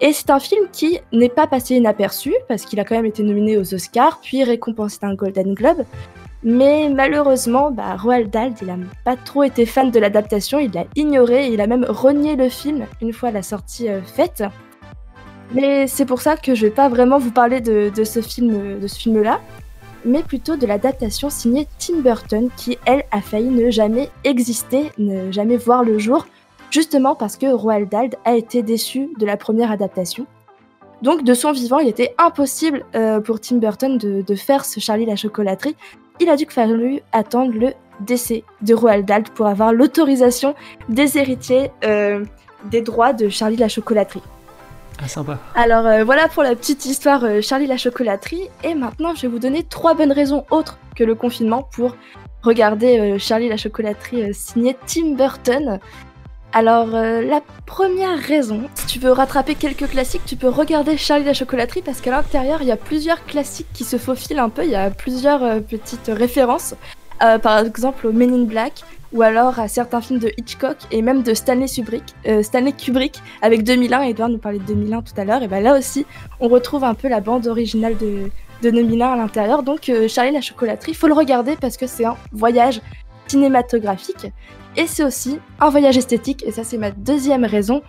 [0.00, 3.22] Et c'est un film qui n'est pas passé inaperçu, parce qu'il a quand même été
[3.24, 5.84] nominé aux Oscars, puis récompensé d'un Golden Globe.
[6.44, 10.84] Mais malheureusement, bah, Roald Dahl, il a pas trop été fan de l'adaptation, il l'a
[10.96, 14.42] ignoré, il a même renié le film une fois la sortie euh, faite.
[15.54, 18.86] Mais c'est pour ça que je vais pas vraiment vous parler de ce film, de
[18.86, 19.38] ce film-là,
[20.04, 25.30] mais plutôt de l'adaptation signée Tim Burton, qui elle a failli ne jamais exister, ne
[25.30, 26.26] jamais voir le jour,
[26.70, 30.26] justement parce que Roald Dahl a été déçu de la première adaptation.
[31.02, 35.06] Donc de son vivant, il était impossible euh, pour Tim Burton de, faire ce Charlie
[35.06, 35.76] la chocolaterie.
[36.20, 40.54] Il a dû fallu attendre le décès de Roald Dahl pour avoir l'autorisation
[40.88, 42.24] des héritiers euh,
[42.70, 44.22] des droits de Charlie la chocolaterie.
[45.00, 45.38] Ah sympa.
[45.54, 48.48] Alors euh, voilà pour la petite histoire euh, Charlie la chocolaterie.
[48.64, 51.96] Et maintenant, je vais vous donner trois bonnes raisons autres que le confinement pour
[52.42, 55.80] regarder euh, Charlie la chocolaterie euh, signé Tim Burton.
[56.54, 61.32] Alors la première raison, si tu veux rattraper quelques classiques, tu peux regarder Charlie la
[61.32, 64.62] chocolaterie parce qu'à l'intérieur, il y a plusieurs classiques qui se faufilent un peu.
[64.62, 66.74] Il y a plusieurs petites références.
[67.18, 71.22] Par exemple au Men in Black ou alors à certains films de Hitchcock et même
[71.22, 74.02] de Stanley Kubrick, euh, Stanley Kubrick avec 2001.
[74.02, 75.42] Edouard nous parlait de 2001 tout à l'heure.
[75.42, 76.06] Et ben là aussi,
[76.40, 78.30] on retrouve un peu la bande originale de,
[78.62, 79.62] de 2001 à l'intérieur.
[79.62, 82.80] Donc euh, Charlie la chocolaterie, faut le regarder parce que c'est un voyage
[83.26, 84.26] cinématographique
[84.76, 86.44] et c'est aussi un voyage esthétique.
[86.46, 87.82] Et ça, c'est ma deuxième raison.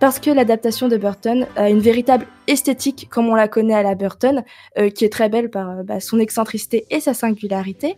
[0.00, 3.96] Parce que l'adaptation de Burton a une véritable esthétique comme on la connaît à la
[3.96, 4.44] Burton,
[4.78, 7.96] euh, qui est très belle par bah, son excentricité et sa singularité.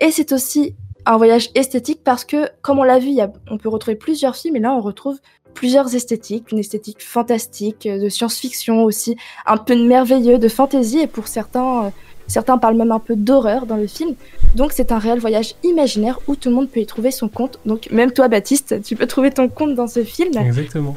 [0.00, 0.74] Et c'est aussi
[1.06, 3.96] un voyage esthétique parce que, comme on l'a vu, il y a- on peut retrouver
[3.96, 5.18] plusieurs films et là on retrouve
[5.54, 10.98] plusieurs esthétiques, une esthétique fantastique, euh, de science-fiction aussi, un peu de merveilleux, de fantaisie
[11.00, 11.88] et pour certains, euh,
[12.26, 14.14] certains parlent même un peu d'horreur dans le film.
[14.56, 17.60] Donc c'est un réel voyage imaginaire où tout le monde peut y trouver son compte.
[17.66, 20.36] Donc même toi Baptiste, tu peux trouver ton compte dans ce film.
[20.38, 20.96] Exactement.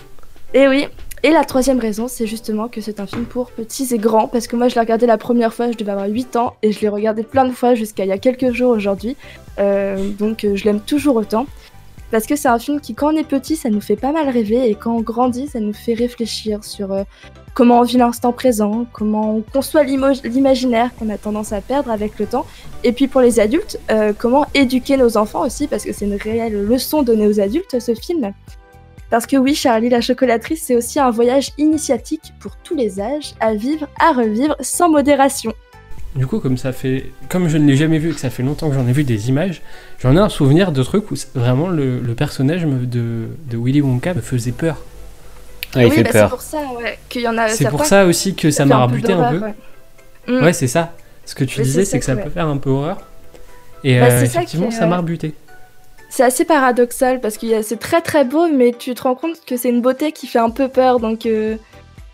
[0.53, 0.87] Et oui.
[1.23, 4.45] Et la troisième raison, c'est justement que c'est un film pour petits et grands, parce
[4.45, 6.79] que moi je l'ai regardé la première fois, je devais avoir 8 ans, et je
[6.79, 9.17] l'ai regardé plein de fois jusqu'à il y a quelques jours aujourd'hui.
[9.57, 11.47] Euh, donc euh, je l'aime toujours autant.
[12.11, 14.29] Parce que c'est un film qui, quand on est petit, ça nous fait pas mal
[14.29, 17.03] rêver, et quand on grandit, ça nous fait réfléchir sur euh,
[17.53, 22.19] comment on vit l'instant présent, comment on conçoit l'imaginaire qu'on a tendance à perdre avec
[22.19, 22.45] le temps.
[22.83, 23.79] Et puis pour les adultes,
[24.19, 27.95] comment éduquer nos enfants aussi, parce que c'est une réelle leçon donnée aux adultes, ce
[27.95, 28.31] film.
[29.09, 33.33] Parce que oui, Charlie la chocolatrice, c'est aussi un voyage initiatique pour tous les âges,
[33.39, 35.53] à vivre, à revivre, sans modération.
[36.15, 38.43] Du coup, comme ça fait, comme je ne l'ai jamais vu et que ça fait
[38.43, 39.61] longtemps que j'en ai vu des images,
[39.99, 44.13] j'en ai un souvenir de trucs où vraiment le, le personnage de, de Willy Wonka
[44.13, 44.77] me faisait peur.
[45.75, 46.29] Ouais, il oui, fait bah, c'est peur.
[46.29, 49.13] pour ça ouais, qu'il y en a c'est pour ça aussi que ça m'a rabuté
[49.13, 49.39] un peu.
[49.39, 49.53] ouais.
[50.27, 50.43] Mm.
[50.43, 50.93] Ouais, c'est ça.
[51.25, 52.97] Ce que tu Mais disais, c'est que ça peut faire un peu horreur.
[53.83, 55.33] Et Bah, euh, effectivement, ça m'a rebuté.
[56.17, 59.55] C'est assez paradoxal parce que c'est très très beau, mais tu te rends compte que
[59.55, 60.99] c'est une beauté qui fait un peu peur.
[60.99, 61.57] Donc, euh,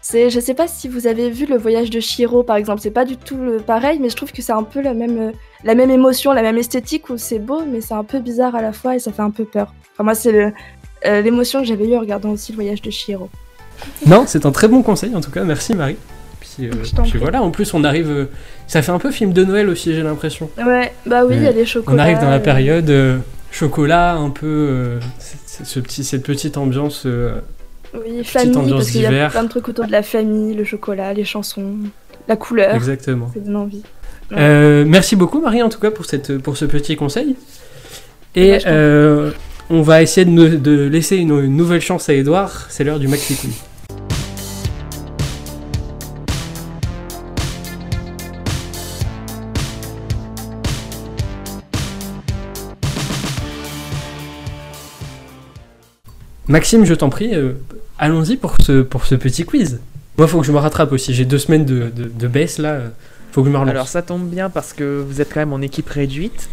[0.01, 2.81] c'est, je sais pas si vous avez vu le voyage de Shiro par exemple.
[2.81, 5.17] C'est pas du tout le pareil, mais je trouve que c'est un peu la même,
[5.17, 5.31] euh,
[5.63, 8.61] la même émotion, la même esthétique où c'est beau, mais c'est un peu bizarre à
[8.61, 9.73] la fois et ça fait un peu peur.
[9.93, 10.53] Enfin, moi, c'est
[11.05, 13.29] euh, l'émotion que j'avais eue en regardant aussi le voyage de Shiro.
[14.05, 15.45] Non, c'est un très bon conseil en tout cas.
[15.45, 15.95] Merci Marie.
[16.41, 18.09] Puis, euh, t'en puis voilà, en plus on arrive.
[18.11, 18.25] euh,
[18.67, 20.49] ça fait un peu film de Noël aussi, j'ai l'impression.
[20.57, 21.95] Ouais, bah oui, il y a des chocolats.
[21.95, 23.19] On arrive dans la période euh,
[23.53, 24.99] chocolat, un peu euh,
[25.63, 27.03] ce petit, cette petite ambiance.
[27.05, 27.35] euh,
[27.93, 30.63] Oui, famille, ambiance parce qu'il y a plein de trucs autour de la famille, le
[30.63, 31.75] chocolat, les chansons,
[32.27, 32.75] la couleur.
[32.75, 33.29] exactement.
[33.33, 33.83] Ça donne envie.
[34.31, 34.37] Ouais.
[34.39, 37.35] Euh, merci beaucoup Marie en tout cas pour, cette, pour ce petit conseil.
[38.35, 38.65] Et t'en prie.
[38.67, 39.31] euh,
[39.69, 42.65] on va essayer de, de laisser une, une nouvelle chance à Edouard.
[42.69, 43.53] C'est l'heure du Maxi Quiz.
[56.53, 57.53] Maxime, je t'en prie, euh,
[57.97, 59.79] allons-y pour ce, pour ce petit quiz.
[60.19, 61.11] Moi, faut que je me rattrape aussi.
[61.11, 62.79] J'ai deux semaines de, de- de baisse là.
[63.31, 63.71] Faut que je me relance.
[63.71, 66.49] Alors ça tombe bien parce que vous êtes quand même en équipe réduite.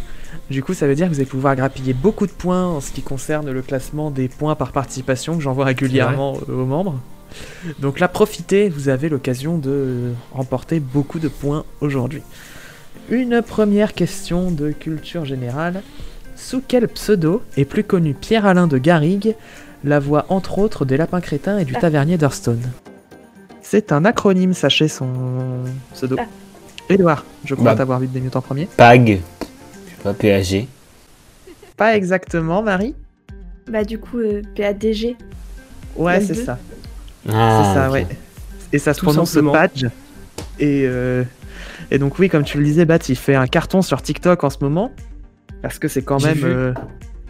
[0.49, 2.91] Du coup, ça veut dire que vous allez pouvoir grappiller beaucoup de points en ce
[2.91, 6.99] qui concerne le classement des points par participation que j'envoie régulièrement aux membres.
[7.77, 12.23] Donc là, profitez, vous avez l'occasion de remporter beaucoup de points aujourd'hui.
[13.11, 15.83] Une première question de culture générale.
[16.35, 19.35] Sous quel pseudo est plus connu Pierre-Alain de Garrigue,
[19.83, 22.61] la voix entre autres des Lapins Crétins et du Tavernier d'Hearthstone
[23.61, 25.07] C'est un acronyme, sachez son
[25.93, 26.15] pseudo.
[26.19, 26.25] Ah.
[26.89, 27.75] Edouard, je crois Bah.
[27.77, 28.67] t'avoir vu des minutes en premier.
[28.77, 29.21] PAG.
[29.85, 30.67] Je sais pas, PAG.
[31.77, 32.95] Pas exactement, Marie
[33.67, 35.15] Bah du coup, euh, PADG.
[35.95, 36.57] Ouais, c'est ça.
[37.29, 38.07] Ah, c'est ça, ouais.
[38.73, 39.53] Et ça se Tout prononce simplement.
[39.53, 39.85] Badge.
[40.59, 41.23] Et, euh,
[41.89, 44.49] et donc, oui, comme tu le disais, Bat, il fait un carton sur TikTok en
[44.49, 44.91] ce moment.
[45.61, 46.39] Parce que c'est quand même.
[46.43, 46.73] euh,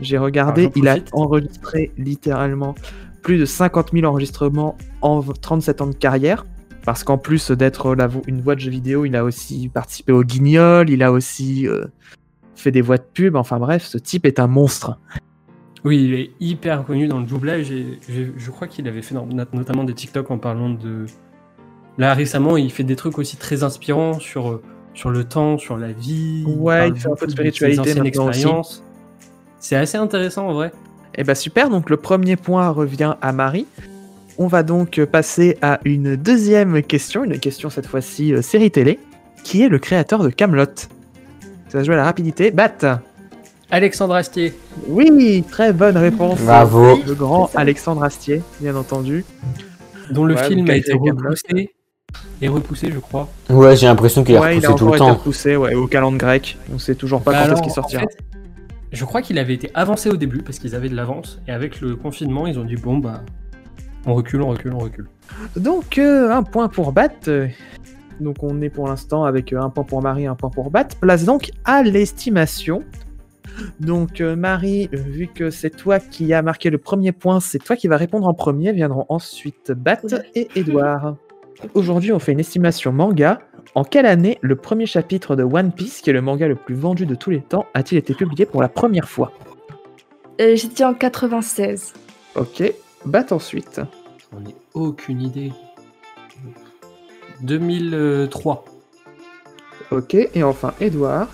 [0.02, 2.76] J'ai regardé, il a enregistré littéralement
[3.22, 6.46] plus de 50 000 enregistrements en v- 37 ans de carrière.
[6.84, 7.96] Parce qu'en plus d'être
[8.26, 11.86] une voix de jeu vidéo, il a aussi participé au Guignol, il a aussi euh,
[12.56, 13.36] fait des voix de pub.
[13.36, 14.98] Enfin bref, ce type est un monstre.
[15.84, 19.28] Oui, il est hyper connu dans le doublage et je crois qu'il avait fait no-
[19.54, 21.06] notamment des TikTok en parlant de.
[22.00, 24.62] Là récemment, il fait des trucs aussi très inspirants sur, euh,
[24.96, 26.46] sur le temps, sur la vie.
[26.48, 28.08] Ouais, il fait un peu de spiritualité aussi.
[28.08, 28.84] expériences.
[29.62, 30.72] C'est assez intéressant en vrai.
[31.16, 33.66] Eh ben super, donc le premier point revient à Marie.
[34.38, 39.00] On va donc passer à une deuxième question, une question cette fois-ci euh, série télé.
[39.44, 40.66] Qui est le créateur de Camelot?
[41.70, 42.52] Ça va jouer à la rapidité.
[42.52, 43.02] Bat
[43.70, 44.54] Alexandre Astier.
[44.88, 46.40] Oui, très bonne réponse.
[46.42, 47.00] Bravo.
[47.08, 47.50] Le grand.
[47.56, 49.24] Alexandre Astier, bien entendu.
[50.10, 51.70] dont le Ouais, film a été été repoussé.
[52.42, 53.30] Et repoussé, je crois.
[53.50, 55.14] Ouais, j'ai l'impression qu'il est ouais, il a repoussé tout le été temps.
[55.14, 56.58] repoussé ouais, au calendrier grec.
[56.74, 58.02] On sait toujours pas Bah quand est-ce qu'il en sortira.
[58.02, 58.18] fait,
[58.92, 61.40] je crois qu'il avait été avancé au début parce qu'ils avaient de l'avance.
[61.48, 63.24] Et avec le confinement, ils ont dit bon, bah.
[64.06, 65.08] On recule, on recule, on recule.
[65.56, 67.10] Donc, euh, un point pour Bat.
[67.28, 67.48] Euh,
[68.20, 70.88] Donc, on est pour l'instant avec euh, un point pour Marie, un point pour Bat.
[71.00, 72.84] Place donc à l'estimation.
[73.80, 77.76] Donc, euh, Marie, vu que c'est toi qui as marqué le premier point, c'est toi
[77.76, 78.74] qui vas répondre en premier.
[78.74, 80.02] Viendront ensuite Bat
[80.34, 81.16] et Edouard.
[81.74, 83.40] Aujourd'hui, on fait une estimation manga.
[83.76, 86.76] En quelle année le premier chapitre de One Piece, qui est le manga le plus
[86.76, 89.32] vendu de tous les temps, a-t-il été publié pour la première fois?
[90.42, 91.94] Euh, J'ai dit en 96.
[92.36, 92.64] Ok,
[93.06, 93.80] Bat ensuite.
[94.36, 95.52] On ai aucune idée.
[97.42, 98.66] 2003.
[99.92, 101.28] Ok, et enfin Edouard.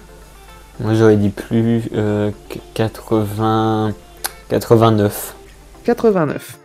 [0.80, 3.94] Moi, j'aurais dit plus euh, qu- 80...
[4.50, 5.36] 89.
[5.84, 6.60] 89.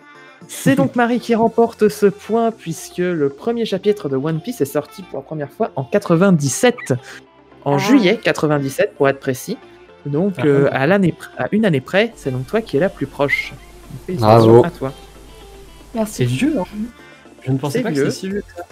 [0.55, 4.65] C'est donc Marie qui remporte ce point puisque le premier chapitre de One Piece est
[4.67, 6.93] sorti pour la première fois en 97.
[7.65, 7.79] En Ah.
[7.79, 9.57] juillet 97 pour être précis.
[10.05, 10.43] Donc Ah.
[10.47, 13.07] euh, à, l'année pr- à une année près, c'est donc toi qui es la plus
[13.07, 13.55] proche.
[14.07, 14.65] Félicitations Bravo.
[14.67, 14.93] à toi.
[14.93, 16.25] C'est Merci.
[16.27, 16.65] vieux, hein
[17.43, 18.43] Je ne pensais C'est pas que c'était si vieux.
[18.43, 18.65] que ça.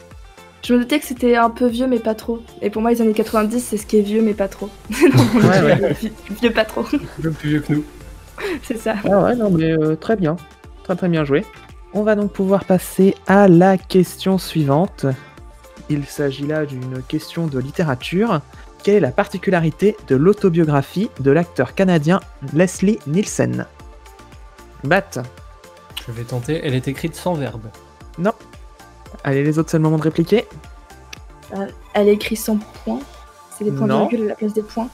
[0.62, 2.40] Je me doutais que c'était un peu vieux, mais pas trop.
[2.60, 4.68] Et pour moi, les années 90, c'est ce qui est vieux, mais pas trop.
[4.90, 5.92] Ouais, ouais.
[5.94, 6.12] vieux,
[6.42, 6.84] vieux pas trop.
[7.22, 7.84] Même plus vieux que nous.
[8.62, 8.94] c'est ça.
[9.04, 10.36] Ah ouais, non mais euh, très bien.
[10.84, 11.44] Très très bien joué.
[11.92, 15.06] On va donc pouvoir passer à la question suivante.
[15.88, 18.40] Il s'agit là d'une question de littérature.
[18.82, 22.20] Quelle est la particularité de l'autobiographie de l'acteur canadien
[22.52, 23.66] Leslie Nielsen?
[24.84, 25.22] Bat.
[26.06, 26.60] Je vais tenter.
[26.64, 27.66] Elle est écrite sans verbe.
[29.24, 30.46] Allez, les autres, c'est le moment de répliquer.
[31.94, 33.00] Elle écrit sans points.
[33.58, 34.06] C'est des points Non.
[34.06, 34.88] virgule à la place des points.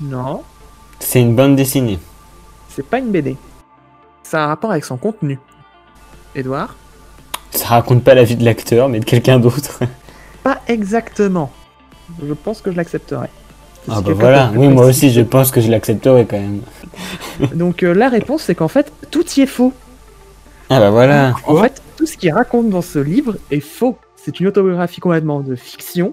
[0.00, 0.42] Non,
[0.98, 1.98] C'est une bande dessinée.
[2.68, 3.36] c'est pas une BD.
[4.24, 5.38] Ça a un rapport avec son contenu.
[6.34, 6.76] Edouard
[7.50, 9.80] Ça raconte pas la vie de l'acteur, mais de quelqu'un d'autre.
[10.42, 11.50] Pas exactement.
[12.22, 13.28] Je pense que je l'accepterai.
[13.88, 16.60] Ah bah voilà, oui, moi aussi, je pense que je l'accepterai quand même.
[17.54, 19.72] Donc euh, la réponse, c'est qu'en fait, tout y est faux.
[20.70, 21.34] Ah bah voilà.
[21.46, 23.98] En fait, tout ce qu'il raconte dans ce livre est faux.
[24.16, 26.12] C'est une autobiographie complètement de fiction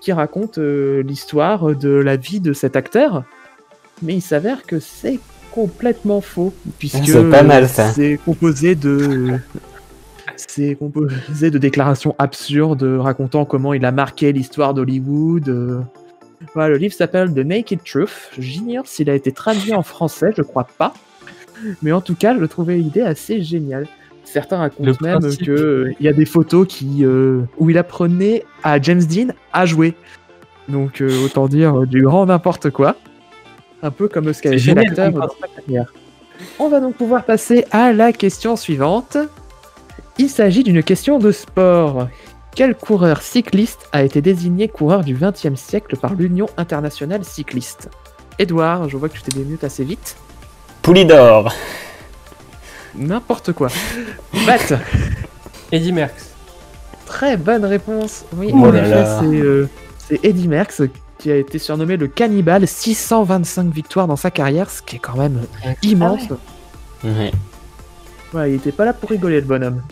[0.00, 3.24] qui raconte euh, l'histoire de la vie de cet acteur.
[4.02, 5.18] Mais il s'avère que c'est
[5.58, 6.54] complètement faux.
[6.78, 7.90] Puisque C'est pas mal, ça.
[7.92, 9.38] C'est composé de.
[10.36, 15.48] C'est composé de déclarations absurdes racontant comment il a marqué l'histoire d'Hollywood.
[15.48, 15.80] euh.
[16.54, 18.30] Voilà, le livre s'appelle The Naked Truth.
[18.38, 20.94] J'ignore s'il a été traduit en français, je crois pas.
[21.82, 23.88] Mais en tout cas, je trouvais l'idée assez géniale.
[24.22, 28.80] Certains racontent Le même qu'il y a des photos qui, euh, où il apprenait à
[28.80, 29.94] James Dean à jouer.
[30.68, 32.94] Donc euh, autant dire euh, du grand n'importe quoi.
[33.82, 35.92] Un peu comme ce qu'avait fait l'acteur comme dans sa carrière.
[36.58, 39.16] On va donc pouvoir passer à la question suivante.
[40.18, 42.08] Il s'agit d'une question de sport.
[42.54, 47.88] Quel coureur cycliste a été désigné coureur du XXe siècle par l'Union internationale cycliste?
[48.38, 50.16] Edouard, je vois que tu t'es démute assez vite.
[50.82, 51.52] Poulidor.
[52.96, 53.68] N'importe quoi.
[54.46, 54.78] Bat,
[55.70, 56.30] Eddie Merckx.
[57.06, 58.24] très bonne réponse.
[58.36, 59.68] Oui, Oh en effet, c'est euh,
[59.98, 60.82] c'est Eddie Merckx
[61.18, 62.66] qui a été surnommé le cannibale.
[62.66, 65.40] 625 victoires dans sa carrière, ce qui est quand même
[65.82, 66.22] immense.
[67.04, 67.32] Ouais.
[68.34, 69.82] Ouais, il était pas là pour rigoler, le bonhomme.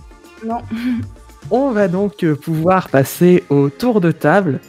[0.45, 0.59] Non.
[1.51, 4.61] On va donc euh, pouvoir passer au tour de table.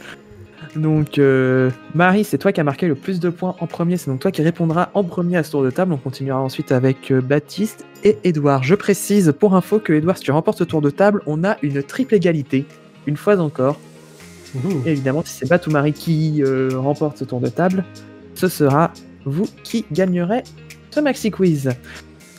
[0.76, 3.96] Donc, euh, Marie, c'est toi qui as marqué le plus de points en premier.
[3.96, 5.92] C'est donc toi qui répondras en premier à ce tour de table.
[5.92, 8.62] On continuera ensuite avec euh, Baptiste et Edouard.
[8.62, 11.56] Je précise pour info que, Edouard, si tu remportes ce tour de table, on a
[11.62, 12.64] une triple égalité.
[13.06, 13.80] Une fois encore.
[14.86, 17.84] Et évidemment, si c'est Bat ou Marie qui euh, remporte ce tour de table,
[18.34, 18.92] ce sera
[19.24, 20.42] vous qui gagnerez
[20.90, 21.70] ce Maxi Quiz.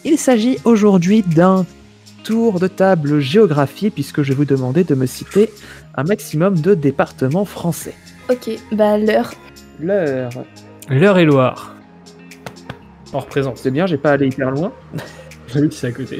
[0.03, 1.65] Il s'agit aujourd'hui d'un
[2.23, 5.51] tour de table géographie, puisque je vais vous demander de me citer
[5.95, 7.95] un maximum de départements français.
[8.29, 9.33] Ok, bah l'heure.
[9.79, 10.31] L'heure.
[10.89, 11.75] L'heure et Loire.
[13.13, 13.57] On représente.
[13.57, 14.71] C'est bien, j'ai pas allé hyper loin.
[15.55, 16.19] Oui, c'est à côté.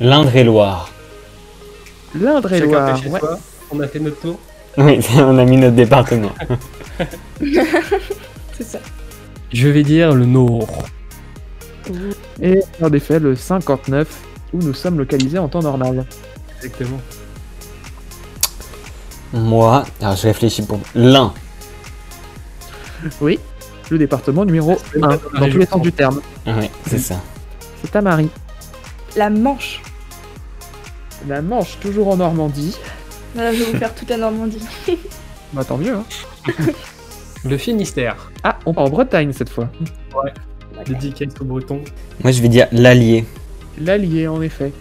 [0.00, 0.90] L'Indre-et-Loire.
[2.14, 2.96] Chacun L'Indre-et-Loire.
[2.96, 3.20] fait chez ouais.
[3.20, 3.38] soi.
[3.74, 4.38] On a fait notre tour.
[4.78, 6.30] Oui, on a mis notre département.
[7.40, 8.78] C'est ça.
[9.52, 10.84] Je vais dire le Nord.
[12.40, 14.08] Et en effet, le 59,
[14.52, 16.06] où nous sommes localisés en temps normal.
[16.56, 17.00] Exactement.
[19.32, 21.34] Moi, alors je réfléchis pour l'Ain.
[23.20, 23.40] Oui,
[23.90, 26.20] le département numéro C'est 1, la dans tous les sens du terme.
[26.46, 27.20] Ouais, c'est ça.
[27.82, 28.30] C'est à Marie.
[29.16, 29.82] La Manche.
[31.28, 32.76] La Manche, toujours en Normandie.
[33.34, 34.62] Voilà, je vais vous faire toute la Normandie.
[35.52, 36.04] Bah tant mieux, hein.
[37.44, 38.32] Le Finistère.
[38.42, 39.68] Ah, on part en Bretagne cette fois.
[40.84, 41.80] Dédicace au breton.
[42.22, 43.24] Moi, je vais dire l'Allier.
[43.78, 44.72] L'Allier, en effet.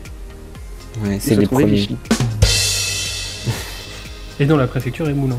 [1.04, 1.76] Ouais, c'est les premiers.
[1.76, 1.98] Vichy.
[4.40, 5.38] Et dans la préfecture est Moulin.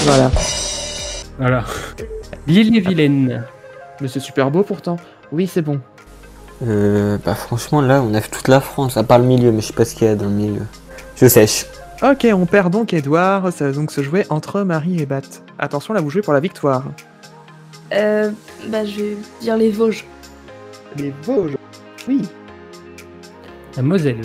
[0.00, 0.32] Voilà.
[1.38, 1.64] Voilà.
[2.46, 3.44] L'île-et-Vilaine.
[4.00, 4.96] Mais c'est super beau pourtant.
[5.30, 5.80] Oui, c'est bon.
[6.66, 9.66] Euh, bah franchement, là, on a toute la France, à part le milieu, mais je
[9.66, 10.62] sais pas ce qu'il y a dans le milieu.
[11.20, 11.66] Je sèche.
[12.02, 13.52] Ok, on perd donc Edouard.
[13.52, 15.22] Ça va donc se jouer entre Marie et Bat.
[15.58, 16.84] Attention, là, vous jouez pour la victoire.
[17.92, 18.30] Euh,
[18.68, 20.04] bah je vais dire les Vosges.
[20.96, 21.56] Les Vosges.
[22.08, 22.22] Oui.
[23.76, 24.20] La Moselle.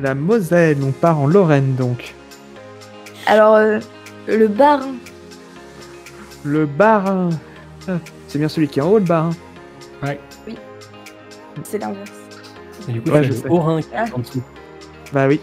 [0.00, 2.14] La Moselle, on part en Lorraine donc.
[3.26, 3.78] Alors, euh,
[4.26, 4.94] le Bas-Rhin.
[6.44, 7.30] Le Bas-Rhin.
[7.88, 7.98] Ah,
[8.28, 9.30] c'est bien celui qui est en haut, le Bas-Rhin.
[11.62, 12.10] C'est l'inverse.
[12.88, 13.50] Et du coup, Ouais, c'est je le.
[13.52, 14.04] Haut-Rhin qui est Ah.
[14.12, 14.42] en dessous.
[15.12, 15.40] Bah oui.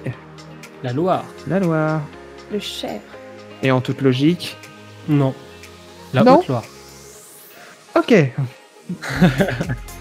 [0.84, 1.25] La Loire.
[1.47, 2.01] La Loire.
[2.51, 2.99] Le Cher.
[3.63, 4.57] Et en toute logique.
[5.07, 5.34] Non.
[6.13, 6.39] La Non.
[6.39, 6.63] Haute-Loire.
[7.95, 8.13] Ok.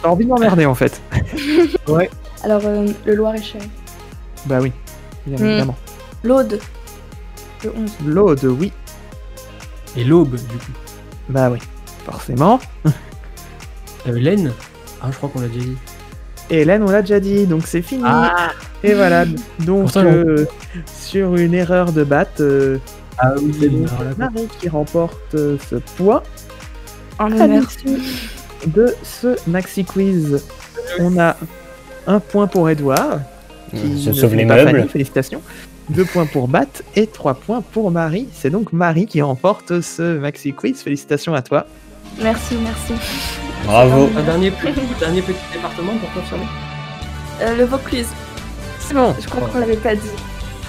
[0.03, 1.01] T'as envie de m'emmerder en fait.
[2.45, 3.61] Alors, euh, le Loir-et-Cher.
[4.47, 4.73] Bah oui.
[5.27, 5.45] Bien Hmm.
[5.51, 5.77] évidemment.
[6.25, 6.61] L'Aude.
[7.63, 7.91] Le 11.
[8.07, 8.73] L'Aude, oui.
[9.97, 10.73] Et l'Aube, du coup.
[11.29, 11.59] Bah oui.
[12.07, 12.59] Forcément.
[12.87, 12.91] Euh,
[14.19, 14.53] L'Aisne.
[15.03, 15.77] Ah, je crois qu'on l'a déjà dit.
[16.51, 18.03] Et Hélène, on l'a déjà dit, donc c'est fini.
[18.05, 18.51] Ah,
[18.83, 19.25] Et voilà.
[19.61, 20.47] Donc, Pourtant, euh,
[20.87, 22.79] sur une erreur de batte, euh,
[23.19, 23.71] ah oui, c'est
[24.19, 26.23] Marie qui remporte euh, ce point
[27.19, 27.65] En Ah, honneur.
[28.67, 30.45] de ce Maxi Quiz.
[30.99, 31.37] On a
[32.07, 33.21] un point pour Edouard.
[33.71, 34.71] qui Je ne sauve les meubles.
[34.71, 35.43] Fanny, félicitations.
[35.91, 38.29] Deux points pour Bat et trois points pour Marie.
[38.33, 40.83] C'est donc Marie qui remporte ce Maxi Quiz.
[40.83, 41.67] Félicitations à toi.
[42.21, 43.50] Merci, merci.
[43.67, 44.09] Bravo.
[44.17, 46.45] Un dernier, petit- dernier petit département pour confirmer
[47.43, 48.09] Euh, le Vaucluse.
[48.79, 49.15] C'est bon.
[49.21, 50.11] Je crois qu'on l'avait pas dit.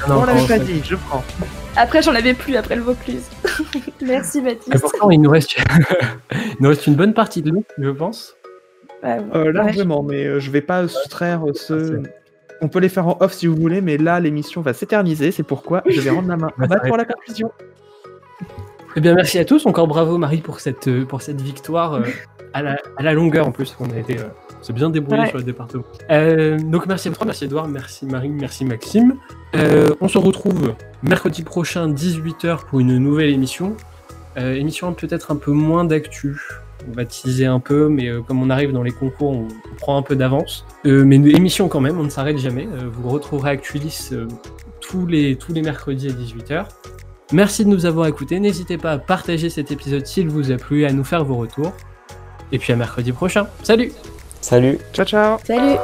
[0.08, 1.24] On l'avait pas dit, je prends.
[1.76, 3.24] Après, j'en avais plus après le Vaucluse.
[4.02, 4.82] merci, Et Baptiste.
[4.82, 5.56] pourtant, il nous reste,
[6.32, 8.36] il nous reste une bonne partie de l'eau, je pense.
[9.04, 9.52] Ouais, Euh, ouais.
[9.52, 12.02] largement, mais euh, je vais pas soustraire ce.
[12.62, 15.42] On peut les faire en off si vous voulez, mais là l'émission va s'éterniser, c'est
[15.44, 17.52] pourquoi je vais rendre la main à Va Bat pour la conclusion.
[18.96, 19.66] Eh bien, merci à tous.
[19.66, 22.02] Encore bravo, Marie, pour cette, euh, pour cette victoire euh,
[22.54, 23.76] à, la, à la longueur en plus.
[23.80, 24.24] On a été, euh,
[24.60, 25.30] on s'est bien débrouillé Ouais.
[25.30, 25.84] sur le département.
[26.10, 29.16] Euh, donc, merci à trois, merci Edouard, merci Marie, merci Maxime.
[29.56, 30.74] Euh, on se retrouve
[31.04, 33.76] mercredi prochain, 18h, pour une nouvelle émission.
[34.38, 36.40] Euh, émission peut-être un peu moins d'actu.
[36.90, 39.76] On va teaser un peu, mais euh, comme on arrive dans les concours, on, on
[39.78, 40.66] prend un peu d'avance.
[40.86, 42.68] Euh, mais une émission quand même, on ne s'arrête jamais.
[42.68, 44.28] Euh, vous retrouverez Actualis euh,
[44.80, 46.66] tous, les, tous les mercredis à 18h.
[47.34, 48.40] Merci de nous avoir écoutés.
[48.40, 51.36] N'hésitez pas à partager cet épisode s'il vous a plu et à nous faire vos
[51.36, 51.72] retours.
[52.52, 53.48] Et puis à mercredi prochain.
[53.64, 53.92] Salut
[54.42, 54.80] Salut.
[54.94, 55.78] Ciao ciao Salut